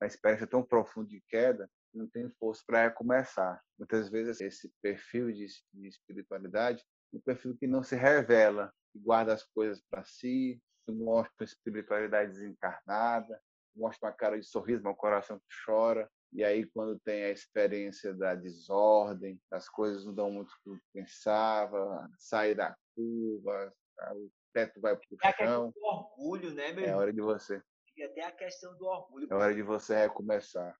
[0.00, 3.62] na experiência tão profunda de queda, não tem força para recomeçar.
[3.78, 8.98] Muitas vezes, esse perfil de, de espiritualidade é um perfil que não se revela, que
[8.98, 13.40] guarda as coisas para si, que mostra uma espiritualidade desencarnada,
[13.76, 18.14] mostra uma cara de sorriso, um coração que chora, e aí, quando tem a experiência
[18.14, 23.74] da desordem, as coisas não dão muito o que pensava, sai da curva,
[24.14, 25.72] o teto vai para o é chão.
[25.76, 27.62] É orgulho, né, meu É hora de você.
[27.94, 29.28] E até a questão do orgulho.
[29.30, 30.74] É hora de você recomeçar.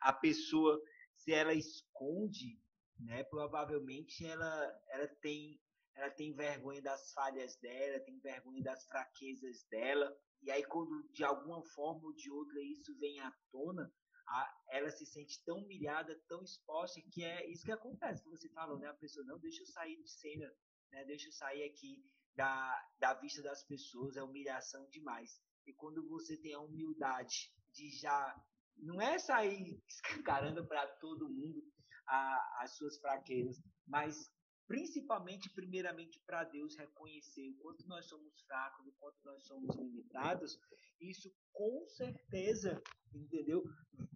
[0.00, 0.80] A pessoa,
[1.16, 2.60] se ela esconde,
[3.00, 5.60] né, provavelmente ela, ela tem
[5.94, 10.10] ela tem vergonha das falhas dela, tem vergonha das fraquezas dela,
[10.40, 13.92] e aí quando de alguma forma ou de outra isso vem à tona,
[14.32, 18.78] a, ela se sente tão humilhada, tão exposta, que é isso que acontece, você falou,
[18.78, 18.88] né?
[18.88, 20.50] A pessoa, não, deixa eu sair de cena,
[20.90, 21.04] né?
[21.04, 22.02] Deixa eu sair aqui
[22.34, 25.38] da, da vista das pessoas, é humilhação demais.
[25.66, 28.42] E quando você tem a humildade de já,
[28.78, 31.62] não é sair escancarando para todo mundo
[32.06, 34.32] a, as suas fraquezas, mas
[34.66, 40.58] principalmente, primeiramente, para Deus reconhecer o quanto nós somos fracos, o quanto nós somos limitados,
[41.00, 42.80] isso com certeza,
[43.12, 43.62] entendeu?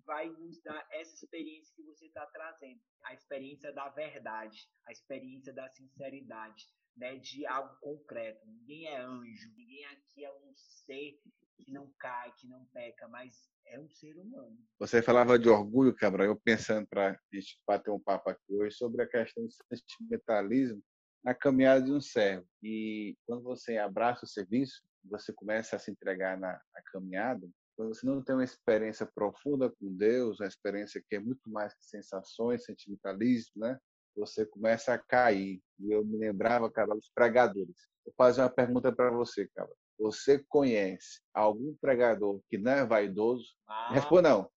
[0.04, 5.52] Vai nos dar essa experiência que você está trazendo, a experiência da verdade, a experiência
[5.52, 6.64] da sinceridade,
[6.96, 7.16] né?
[7.16, 8.46] De algo concreto.
[8.46, 11.20] Ninguém é anjo, ninguém aqui é um ser
[11.64, 14.56] que não cai, que não peca, mas é um ser humano.
[14.78, 18.76] Você falava de orgulho, Cabral, eu pensando para a gente bater um papo aqui hoje
[18.76, 20.82] sobre a questão do sentimentalismo
[21.24, 22.46] na caminhada de um servo.
[22.62, 27.94] E quando você abraça o serviço, você começa a se entregar na, na caminhada, quando
[27.94, 31.84] você não tem uma experiência profunda com Deus, uma experiência que é muito mais que
[31.84, 33.78] sensações, sentimentalismo, né?
[34.16, 35.60] Você começa a cair.
[35.78, 37.76] E eu me lembrava, cara, dos pregadores.
[38.02, 39.70] Vou fazer uma pergunta para você, cara.
[39.98, 43.46] Você conhece algum pregador que não é vaidoso?
[43.66, 43.92] Ah.
[43.92, 44.50] Responda não.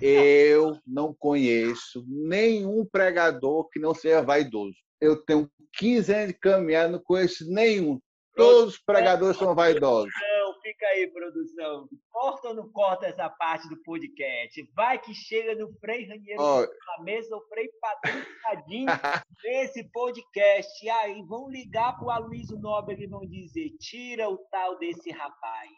[0.00, 4.76] Eu não conheço nenhum pregador que não seja vaidoso.
[5.00, 8.00] Eu tenho 15 anos de caminhar, não conheço nenhum.
[8.34, 10.12] Todos os pregadores são vaidosos
[10.84, 11.88] aí, produção.
[12.10, 14.62] Corta ou não corta essa parte do podcast?
[14.74, 16.60] Vai que chega no Frei Raniero oh.
[16.60, 18.26] na mesa, o Frei Patrício
[19.44, 20.84] nesse podcast.
[20.84, 25.70] E aí, vão ligar pro Aloysio Nobre e vão dizer: tira o tal desse rapaz.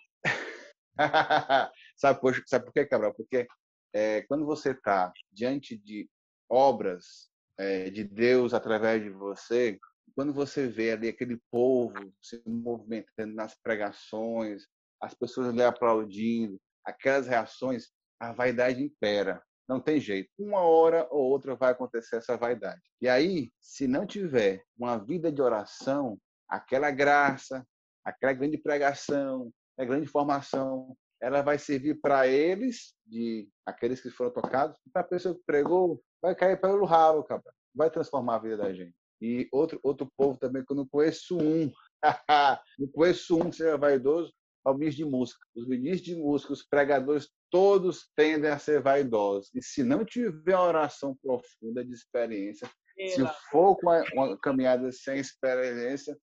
[1.97, 3.15] sabe, por, sabe por quê, Cabral?
[3.15, 3.47] Porque
[3.93, 6.09] é, quando você está diante de
[6.49, 9.79] obras é, de Deus através de você,
[10.15, 14.67] quando você vê ali aquele povo se movimentando nas pregações,
[15.01, 17.89] as pessoas lhe aplaudindo, aquelas reações,
[18.21, 19.43] a vaidade impera.
[19.69, 20.31] Não tem jeito.
[20.39, 22.81] Uma hora ou outra vai acontecer essa vaidade.
[23.01, 27.67] E aí, se não tiver uma vida de oração, aquela graça,
[28.05, 34.31] aquela grande pregação, a grande formação, ela vai servir para eles, de aqueles que foram
[34.31, 37.43] tocados, para a pessoa que pregou, vai cair pelo ralo, cara.
[37.75, 38.95] Vai transformar a vida da gente.
[39.21, 41.71] E outro, outro povo também que eu não conheço um.
[42.79, 44.33] não conheço um que seja vaidoso,
[44.67, 45.47] ao ministro de música.
[45.55, 49.55] Os ministros de música, os pregadores, todos tendem a ser vaidosos.
[49.55, 55.19] E se não tiver uma oração profunda de experiência, se for com uma caminhada sem
[55.19, 56.19] experiência,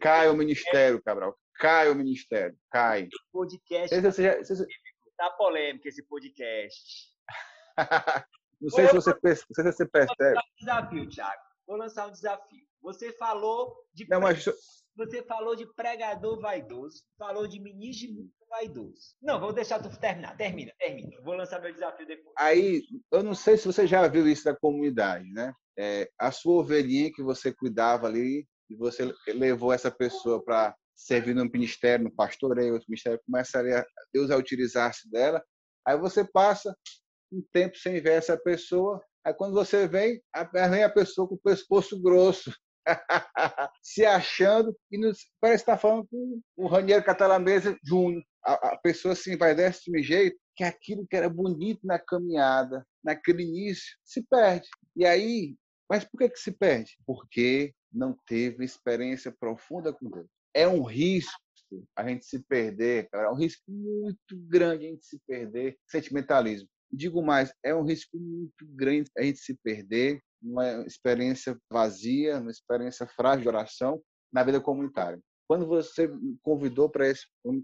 [0.00, 1.36] cai o ministério, Cabral.
[1.56, 2.56] Cai o ministério.
[2.70, 3.08] Cai.
[3.32, 4.00] Podcast.
[4.00, 4.66] Tá, você...
[5.16, 7.10] tá polêmico esse podcast.
[8.60, 10.34] não sei se você, se você percebe.
[10.34, 11.42] Vou lançar um desafio, Thiago.
[11.66, 12.66] Vou lançar um desafio.
[12.80, 14.06] Você falou de.
[14.08, 14.44] Não, mas
[14.96, 19.14] você falou de pregador vaidoso, falou de ministro vaidoso.
[19.20, 20.36] Não, vou deixar tu terminar.
[20.36, 21.20] Termina, termina.
[21.22, 22.34] Vou lançar meu desafio depois.
[22.38, 25.52] Aí, eu não sei se você já viu isso da comunidade, né?
[25.78, 31.34] É, a sua ovelhinha que você cuidava ali, e você levou essa pessoa para servir
[31.34, 35.42] no ministério, no pastoreio, outro ministério, começa a Deus a utilizar-se dela.
[35.86, 36.76] Aí você passa
[37.30, 41.40] um tempo sem ver essa pessoa, aí quando você vem, vem a pessoa com o
[41.40, 42.54] pescoço grosso,
[43.82, 48.22] se achando e nos, parece estar tá falando com o Raniero Catalamesa Júnior.
[48.44, 53.44] A, a, pessoa assim vai desse jeito que aquilo que era bonito na caminhada, naquele
[53.44, 54.68] início, se perde.
[54.96, 55.56] E aí,
[55.88, 56.96] mas por que, que se perde?
[57.06, 60.26] Porque não teve experiência profunda com Deus.
[60.54, 61.40] É um risco
[61.96, 66.68] a gente se perder, cara, é um risco muito grande a gente se perder sentimentalismo.
[66.90, 72.50] Digo mais, é um risco muito grande a gente se perder uma experiência vazia, uma
[72.50, 74.02] experiência frágil de oração
[74.32, 75.20] na vida comunitária.
[75.46, 77.62] Quando você me convidou para esse, me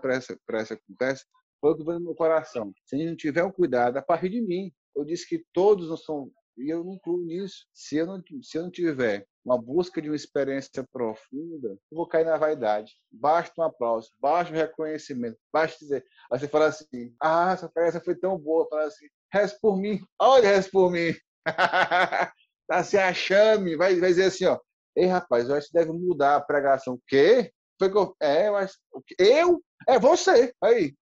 [0.00, 1.24] para essa, para essa conversa,
[1.60, 2.72] foi o que veio no meu coração.
[2.84, 5.88] Se a gente não tiver um cuidado, a partir de mim, eu disse que todos
[5.88, 7.66] não são, e eu não incluo nisso.
[7.72, 12.08] Se eu não, se eu não tiver uma busca de uma experiência profunda, eu vou
[12.08, 12.92] cair na vaidade.
[13.10, 16.04] Basta um aplauso, basta um reconhecimento, basta dizer.
[16.30, 18.66] Aí você fala assim: ah, essa experiência foi tão boa.
[18.68, 21.14] Fala assim: reze por mim, olha, reze por mim.
[22.68, 24.58] tá se achando, vai, vai dizer assim, ó.
[24.96, 26.94] Ei, rapaz, eu acho que deve mudar a pregação.
[26.94, 27.52] O quê?
[27.78, 28.78] Foi que eu, é, mas
[29.18, 29.62] eu?
[29.86, 30.54] É você.
[30.62, 30.94] Aí,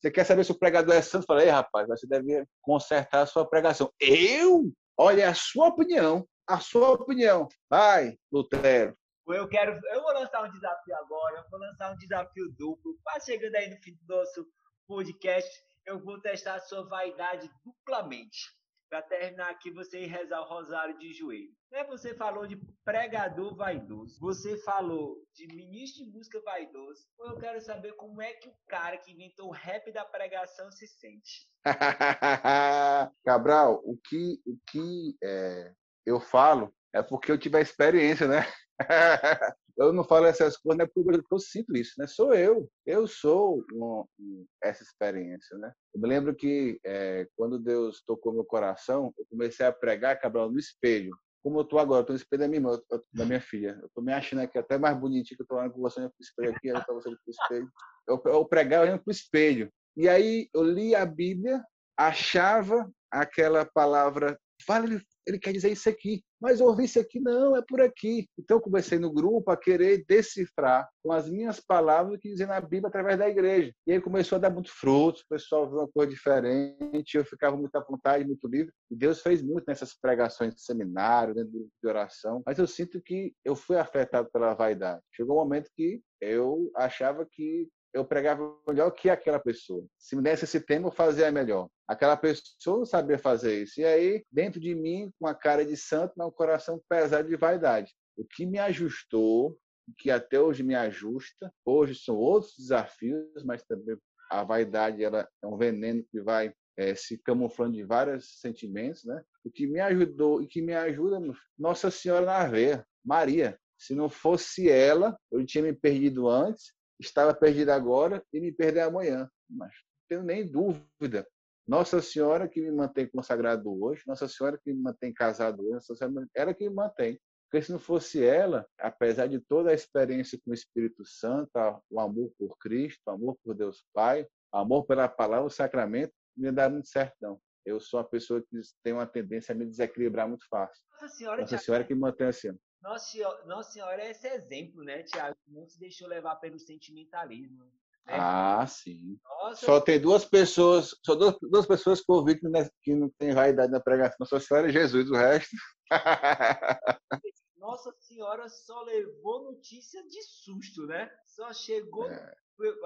[0.00, 1.26] você quer saber se o pregador é santo?
[1.26, 3.92] Fala, ei, rapaz, você deve consertar a sua pregação.
[4.00, 4.72] Eu?
[4.96, 6.26] Olha, a sua opinião.
[6.46, 7.48] A sua opinião.
[7.68, 8.96] Vai, Lutero.
[9.26, 12.96] Eu quero, eu vou lançar um desafio agora, eu vou lançar um desafio duplo.
[13.02, 14.46] Quase chegando aí no fim do nosso
[14.88, 15.50] podcast,
[15.86, 18.59] eu vou testar a sua vaidade duplamente
[18.90, 21.54] para terminar aqui, você rezar o rosário de joelho.
[21.70, 21.84] Né?
[21.84, 27.06] Você falou de pregador vaidoso, você falou de ministro de música vaidoso.
[27.20, 30.88] Eu quero saber como é que o cara que inventou o rap da pregação se
[30.88, 31.48] sente.
[33.24, 35.72] Cabral, o que, o que é,
[36.04, 38.44] eu falo é porque eu tive a experiência, né?
[39.86, 42.06] eu não falo essas coisas, não é porque eu sinto isso, né?
[42.06, 42.68] Sou eu.
[42.84, 45.72] Eu sou um, um, essa experiência, né?
[45.94, 50.50] Eu me lembro que é, quando Deus tocou meu coração, eu comecei a pregar, Cabral,
[50.50, 51.16] no espelho.
[51.42, 52.78] como eu tô agora, eu tô no espelho da minha irmã,
[53.12, 53.78] da minha filha.
[53.82, 56.12] Eu tô me achando aqui até mais bonitinho que eu tô olhando com você no
[56.20, 57.70] espelho aqui, ela tá pro espelho.
[58.06, 59.72] Eu, eu pregar olhando pro espelho.
[59.96, 61.64] E aí eu li a Bíblia,
[61.96, 66.22] achava aquela palavra, vale ele quer dizer isso aqui.
[66.40, 68.26] Mas eu ouvi isso aqui, não, é por aqui.
[68.38, 72.46] Então eu comecei no grupo a querer decifrar com as minhas palavras o que dizia
[72.46, 73.72] na Bíblia através da igreja.
[73.86, 77.56] E aí começou a dar muito fruto, o pessoal viu uma coisa diferente, eu ficava
[77.56, 78.72] muito à vontade, muito livre.
[78.90, 82.42] E Deus fez muito nessas pregações de seminário, dentro de oração.
[82.46, 85.02] Mas eu sinto que eu fui afetado pela vaidade.
[85.12, 89.84] Chegou um momento que eu achava que eu pregava melhor que aquela pessoa.
[89.98, 91.68] Se me desse esse tempo, eu fazia melhor.
[91.88, 93.80] Aquela pessoa sabia fazer isso.
[93.80, 97.36] E aí, dentro de mim, com a cara de santo, mas um coração pesado de
[97.36, 97.92] vaidade.
[98.16, 99.58] O que me ajustou,
[99.98, 103.96] que até hoje me ajusta, hoje são outros desafios, mas também
[104.30, 109.20] a vaidade ela é um veneno que vai é, se camuflando de vários sentimentos, né?
[109.44, 111.20] O que me ajudou e que me ajuda,
[111.58, 113.58] Nossa Senhora na veia, Maria.
[113.76, 118.80] Se não fosse ela, eu tinha me perdido antes estava perdido agora e me perder
[118.80, 119.28] amanhã.
[119.48, 121.26] Mas não tenho nem dúvida.
[121.66, 125.94] Nossa Senhora que me mantém consagrado hoje, Nossa Senhora que me mantém casado hoje, Nossa
[125.94, 127.20] Senhora, ela que me mantém.
[127.50, 131.50] Porque se não fosse ela, apesar de toda a experiência com o Espírito Santo,
[131.90, 136.12] o amor por Cristo, o amor por Deus Pai, o amor pela palavra, o sacramento,
[136.36, 137.40] me dá muito certo não.
[137.66, 140.82] Eu sou uma pessoa que tem uma tendência a me desequilibrar muito fácil.
[141.00, 142.56] Nossa Senhora, Nossa Senhora que me mantém assim.
[142.82, 145.36] Nossa Senhora, Nossa Senhora é esse exemplo, né, Tiago?
[145.46, 147.64] Não se deixou levar pelo sentimentalismo.
[147.64, 147.72] Né?
[148.06, 149.18] Ah, sim.
[149.24, 152.70] Nossa, só tem duas pessoas, só duas, duas pessoas que eu vi que não, é,
[152.82, 154.16] que não tem vaidade na pregação.
[154.20, 155.54] Nossa Senhora e Jesus, o resto.
[157.56, 161.10] Nossa Senhora só levou notícia de susto, né?
[161.26, 162.10] Só chegou.
[162.10, 162.34] É.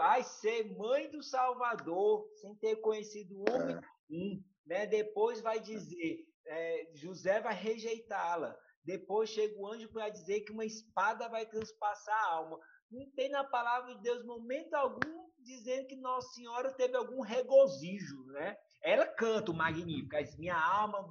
[0.00, 4.38] Ai, ser mãe do Salvador, sem ter conhecido o homem é.
[4.66, 4.86] né?
[4.86, 8.56] Depois vai dizer, é, José vai rejeitá-la.
[8.84, 12.58] Depois chega o anjo para dizer que uma espada vai transpassar a alma.
[12.90, 18.24] Não tem na palavra de Deus momento algum dizendo que Nossa Senhora teve algum regozijo,
[18.26, 18.56] né?
[18.82, 21.06] Ela canta o magnífico, minha alma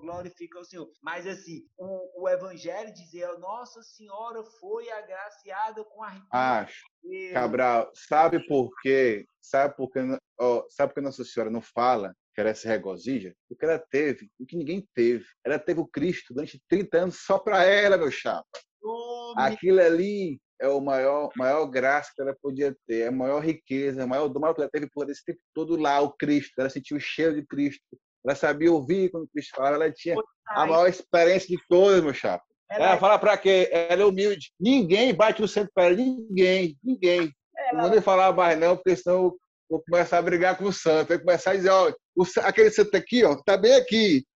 [0.00, 0.88] glorifica o Senhor.
[1.02, 6.28] Mas assim, o, o Evangelho dizia, Nossa Senhora foi agraciada com a riqueza.
[6.32, 6.86] Acho.
[7.32, 9.26] Cabral, sabe por quê?
[9.40, 10.00] Sabe por que,
[10.38, 14.30] oh, sabe por que Nossa Senhora não fala que ela se regozija, porque ela teve
[14.38, 15.24] o que ninguém teve.
[15.44, 18.46] Ela teve o Cristo durante 30 anos só para ela, meu chapa.
[18.82, 23.40] Oh, Aquilo ali é o maior, maior graça que ela podia ter, é a maior
[23.40, 26.52] riqueza, a maior do maior que ela teve por esse tempo todo lá, o Cristo.
[26.58, 27.82] Ela sentiu o cheiro de Cristo.
[28.24, 29.76] Ela sabia ouvir quando Cristo falava.
[29.76, 30.16] Ela tinha
[30.46, 32.44] a maior experiência de todas, meu chapa.
[32.70, 33.68] Ela, ela fala para quê?
[33.70, 34.52] Ela é humilde.
[34.58, 35.96] Ninguém bate o centro para ela.
[35.96, 36.78] Ninguém.
[36.82, 37.32] Ninguém.
[37.56, 37.72] Ela...
[37.74, 39.36] Não vou nem falar mais não, porque senão
[39.68, 41.08] vou começar a brigar com o santo.
[41.08, 44.26] Vai começar a dizer, ó, o, aquele santo aqui, ó, tá bem aqui.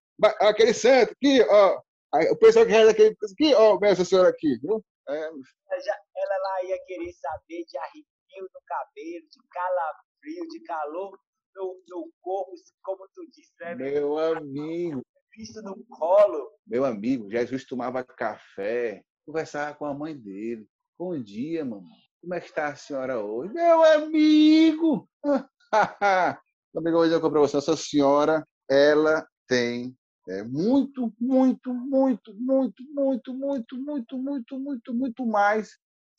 [0.40, 1.80] Aquele santo aqui, ó.
[2.30, 4.82] O pessoal que reza aquele aqui, ó, essa senhora aqui, viu?
[5.08, 5.14] É.
[5.14, 11.18] Ela, lá ia querer saber de arrepio no cabelo, de calafrio, de calor
[11.54, 12.52] no, no corpo,
[12.82, 13.74] como tu disse, né?
[13.74, 15.02] Meu amigo.
[15.32, 16.50] Cristo no colo.
[16.66, 20.66] Meu amigo, Jesus tomava café, conversava com a mãe dele.
[20.98, 22.06] Bom dia, mamãe.
[22.22, 23.52] Como é que está a senhora hoje?
[23.52, 25.08] Meu amigo!
[26.76, 27.56] Amigo, hoje eu para você.
[27.56, 29.96] Essa senhora, ela tem
[30.28, 35.70] é, muito, muito, muito, muito, muito, muito, muito, muito, muito, muito mais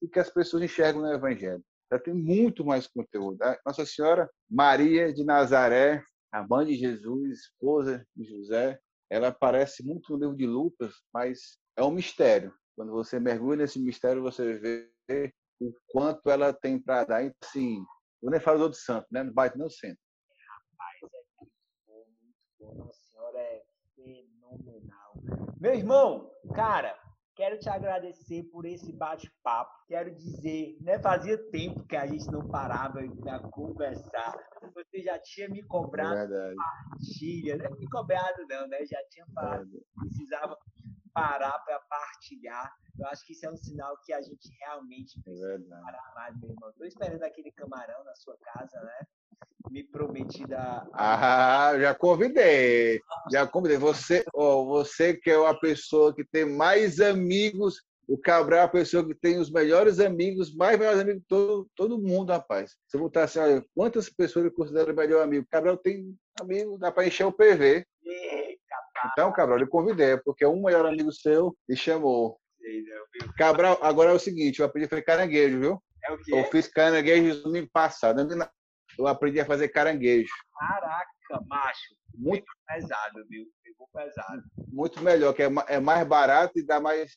[0.02, 1.64] do que as pessoas enxergam no Evangelho.
[1.92, 3.38] Ela tem muito mais conteúdo.
[3.64, 8.80] Nossa Senhora Maria de Nazaré, a mãe de Jesus, esposa de José,
[9.12, 12.52] ela aparece muito no livro de Lucas, mas é um mistério.
[12.76, 15.32] Quando você mergulha nesse mistério, você vê
[15.62, 17.24] o quanto ela tem para dar.
[17.24, 17.86] Então, assim,
[18.24, 19.24] eu nem falo do outro santo, né?
[19.24, 20.07] Não bate nem centro.
[20.78, 21.54] Rapaz, é muito
[21.88, 22.86] bom, muito bom.
[22.86, 23.64] Nossa Senhora é
[23.96, 25.14] fenomenal.
[25.60, 26.96] Meu irmão, cara,
[27.36, 29.72] quero te agradecer por esse bate-papo.
[29.88, 31.00] Quero dizer, né?
[31.00, 34.36] Fazia tempo que a gente não parava para conversar.
[34.76, 38.86] Você já tinha me cobrado é partilha, não é me cobrado não, né?
[38.86, 40.58] Já tinha falado, precisava
[41.12, 42.72] parar para partilhar.
[43.00, 46.40] Eu acho que isso é um sinal que a gente realmente precisa é parar mais,
[46.40, 46.70] meu irmão.
[46.70, 49.08] Estou esperando aquele camarão na sua casa, né?
[49.70, 50.88] Me prometida.
[50.94, 53.02] Ah, já convidei.
[53.32, 53.78] Já convidei.
[53.78, 57.82] Você, oh, você que é uma pessoa que tem mais amigos.
[58.08, 61.70] O Cabral é a pessoa que tem os melhores amigos, mais melhores amigos de todo,
[61.76, 62.72] todo mundo, rapaz.
[62.88, 65.44] Se eu botar assim, olha, quantas pessoas ele considera melhor amigo?
[65.44, 67.86] O Cabral tem amigo, dá para encher o PV.
[69.12, 72.40] Então, Cabral, eu convidei, porque um melhor amigo seu me chamou.
[73.38, 75.84] Cabral, agora é o seguinte, eu aprendi a fazer caranguejo, viu?
[76.06, 76.32] É o quê?
[76.34, 78.22] Eu fiz caranguejo no domingo passado.
[78.98, 80.34] Eu aprendi a fazer caranguejo.
[80.58, 81.96] Caraca, macho.
[82.16, 83.46] Muito pesado, viu?
[83.78, 84.44] ficou pesado.
[84.68, 87.16] Muito melhor, que é, é mais barato e dá mais.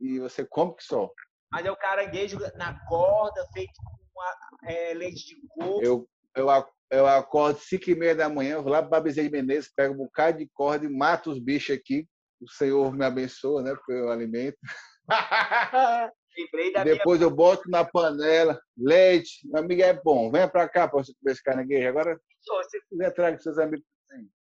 [0.00, 1.10] E você come que só.
[1.50, 5.82] Mas é o caranguejo na corda, feito com é, leite de coco.
[5.82, 6.46] Eu, eu,
[6.90, 9.98] eu acordo 5 e meia da manhã, vou lá para Bezerra de Menezes, pego um
[9.98, 12.06] bocado de corda e mato os bichos aqui.
[12.40, 13.74] O Senhor me abençoa, né?
[13.86, 14.58] Pelo alimento.
[16.84, 17.30] Depois minha...
[17.30, 19.46] eu boto na panela, leite.
[19.48, 20.30] Meu amigo é bom.
[20.30, 21.88] Venha para cá para você comer esse caranguejo.
[21.88, 23.84] Agora, você quiser, traga seus amigos.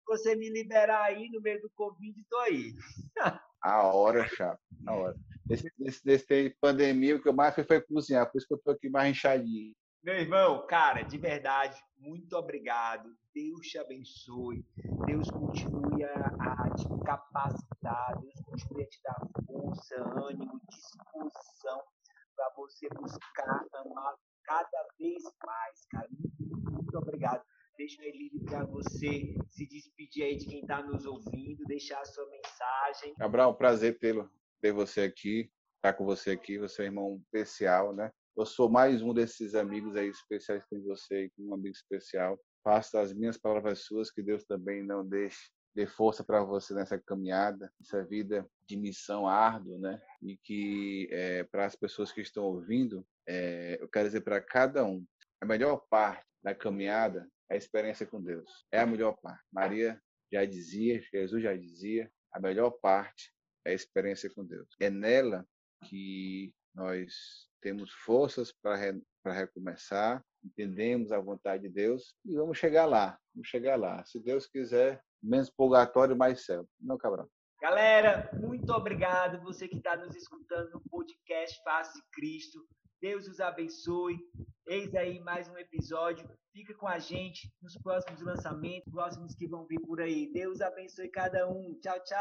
[0.07, 2.75] Você me liberar aí no meio do Covid, estou aí.
[3.63, 4.59] A hora, chato.
[4.87, 5.17] A hora.
[5.47, 8.31] Nesse, nesse, nesse pandemia, o que eu mais fiz foi cozinhar.
[8.31, 9.75] Por isso que eu estou aqui mais inchadinho.
[10.03, 13.15] Meu irmão, cara, de verdade, muito obrigado.
[13.35, 14.65] Deus te abençoe.
[15.05, 18.19] Deus continue a, te capacitar.
[18.19, 19.97] Deus continue a te dar força,
[20.27, 21.83] ânimo, disposição
[22.35, 26.09] para você buscar amar cada vez mais, cara.
[26.11, 27.45] Muito, muito obrigado.
[27.77, 32.27] Deixa ele para você se despedir aí de quem está nos ouvindo, deixar a sua
[32.31, 33.15] mensagem.
[33.19, 34.31] Gabriel, prazer tê-lo,
[34.63, 36.57] ter você aqui, estar tá com você aqui.
[36.59, 38.11] Você é um irmão especial, né?
[38.41, 42.41] Eu sou mais um desses amigos aí especiais que tem você, um amigo especial.
[42.65, 46.99] Faço as minhas palavras suas, que Deus também não deixe dê força para você nessa
[46.99, 50.01] caminhada, nessa vida de missão árdua, né?
[50.23, 54.87] E que é, para as pessoas que estão ouvindo, é, eu quero dizer para cada
[54.87, 55.05] um,
[55.39, 58.51] a melhor parte da caminhada é a experiência com Deus.
[58.73, 59.45] É a melhor parte.
[59.53, 60.01] Maria
[60.33, 63.35] já dizia, Jesus já dizia, a melhor parte
[63.67, 64.67] é a experiência com Deus.
[64.81, 65.47] É nela
[65.85, 72.87] que nós temos forças para re, recomeçar, entendemos a vontade de Deus e vamos chegar
[72.87, 74.05] lá, vamos chegar lá.
[74.05, 76.67] Se Deus quiser, menos purgatório, mais céu.
[76.81, 77.29] Não, Cabral.
[77.61, 82.59] Galera, muito obrigado você que está nos escutando no podcast Face Cristo.
[83.01, 84.19] Deus os abençoe.
[84.67, 86.29] Eis aí mais um episódio.
[86.53, 90.33] Fica com a gente nos próximos lançamentos, próximos que vão vir por aí.
[90.33, 91.79] Deus abençoe cada um.
[91.81, 92.19] Tchau, tchau.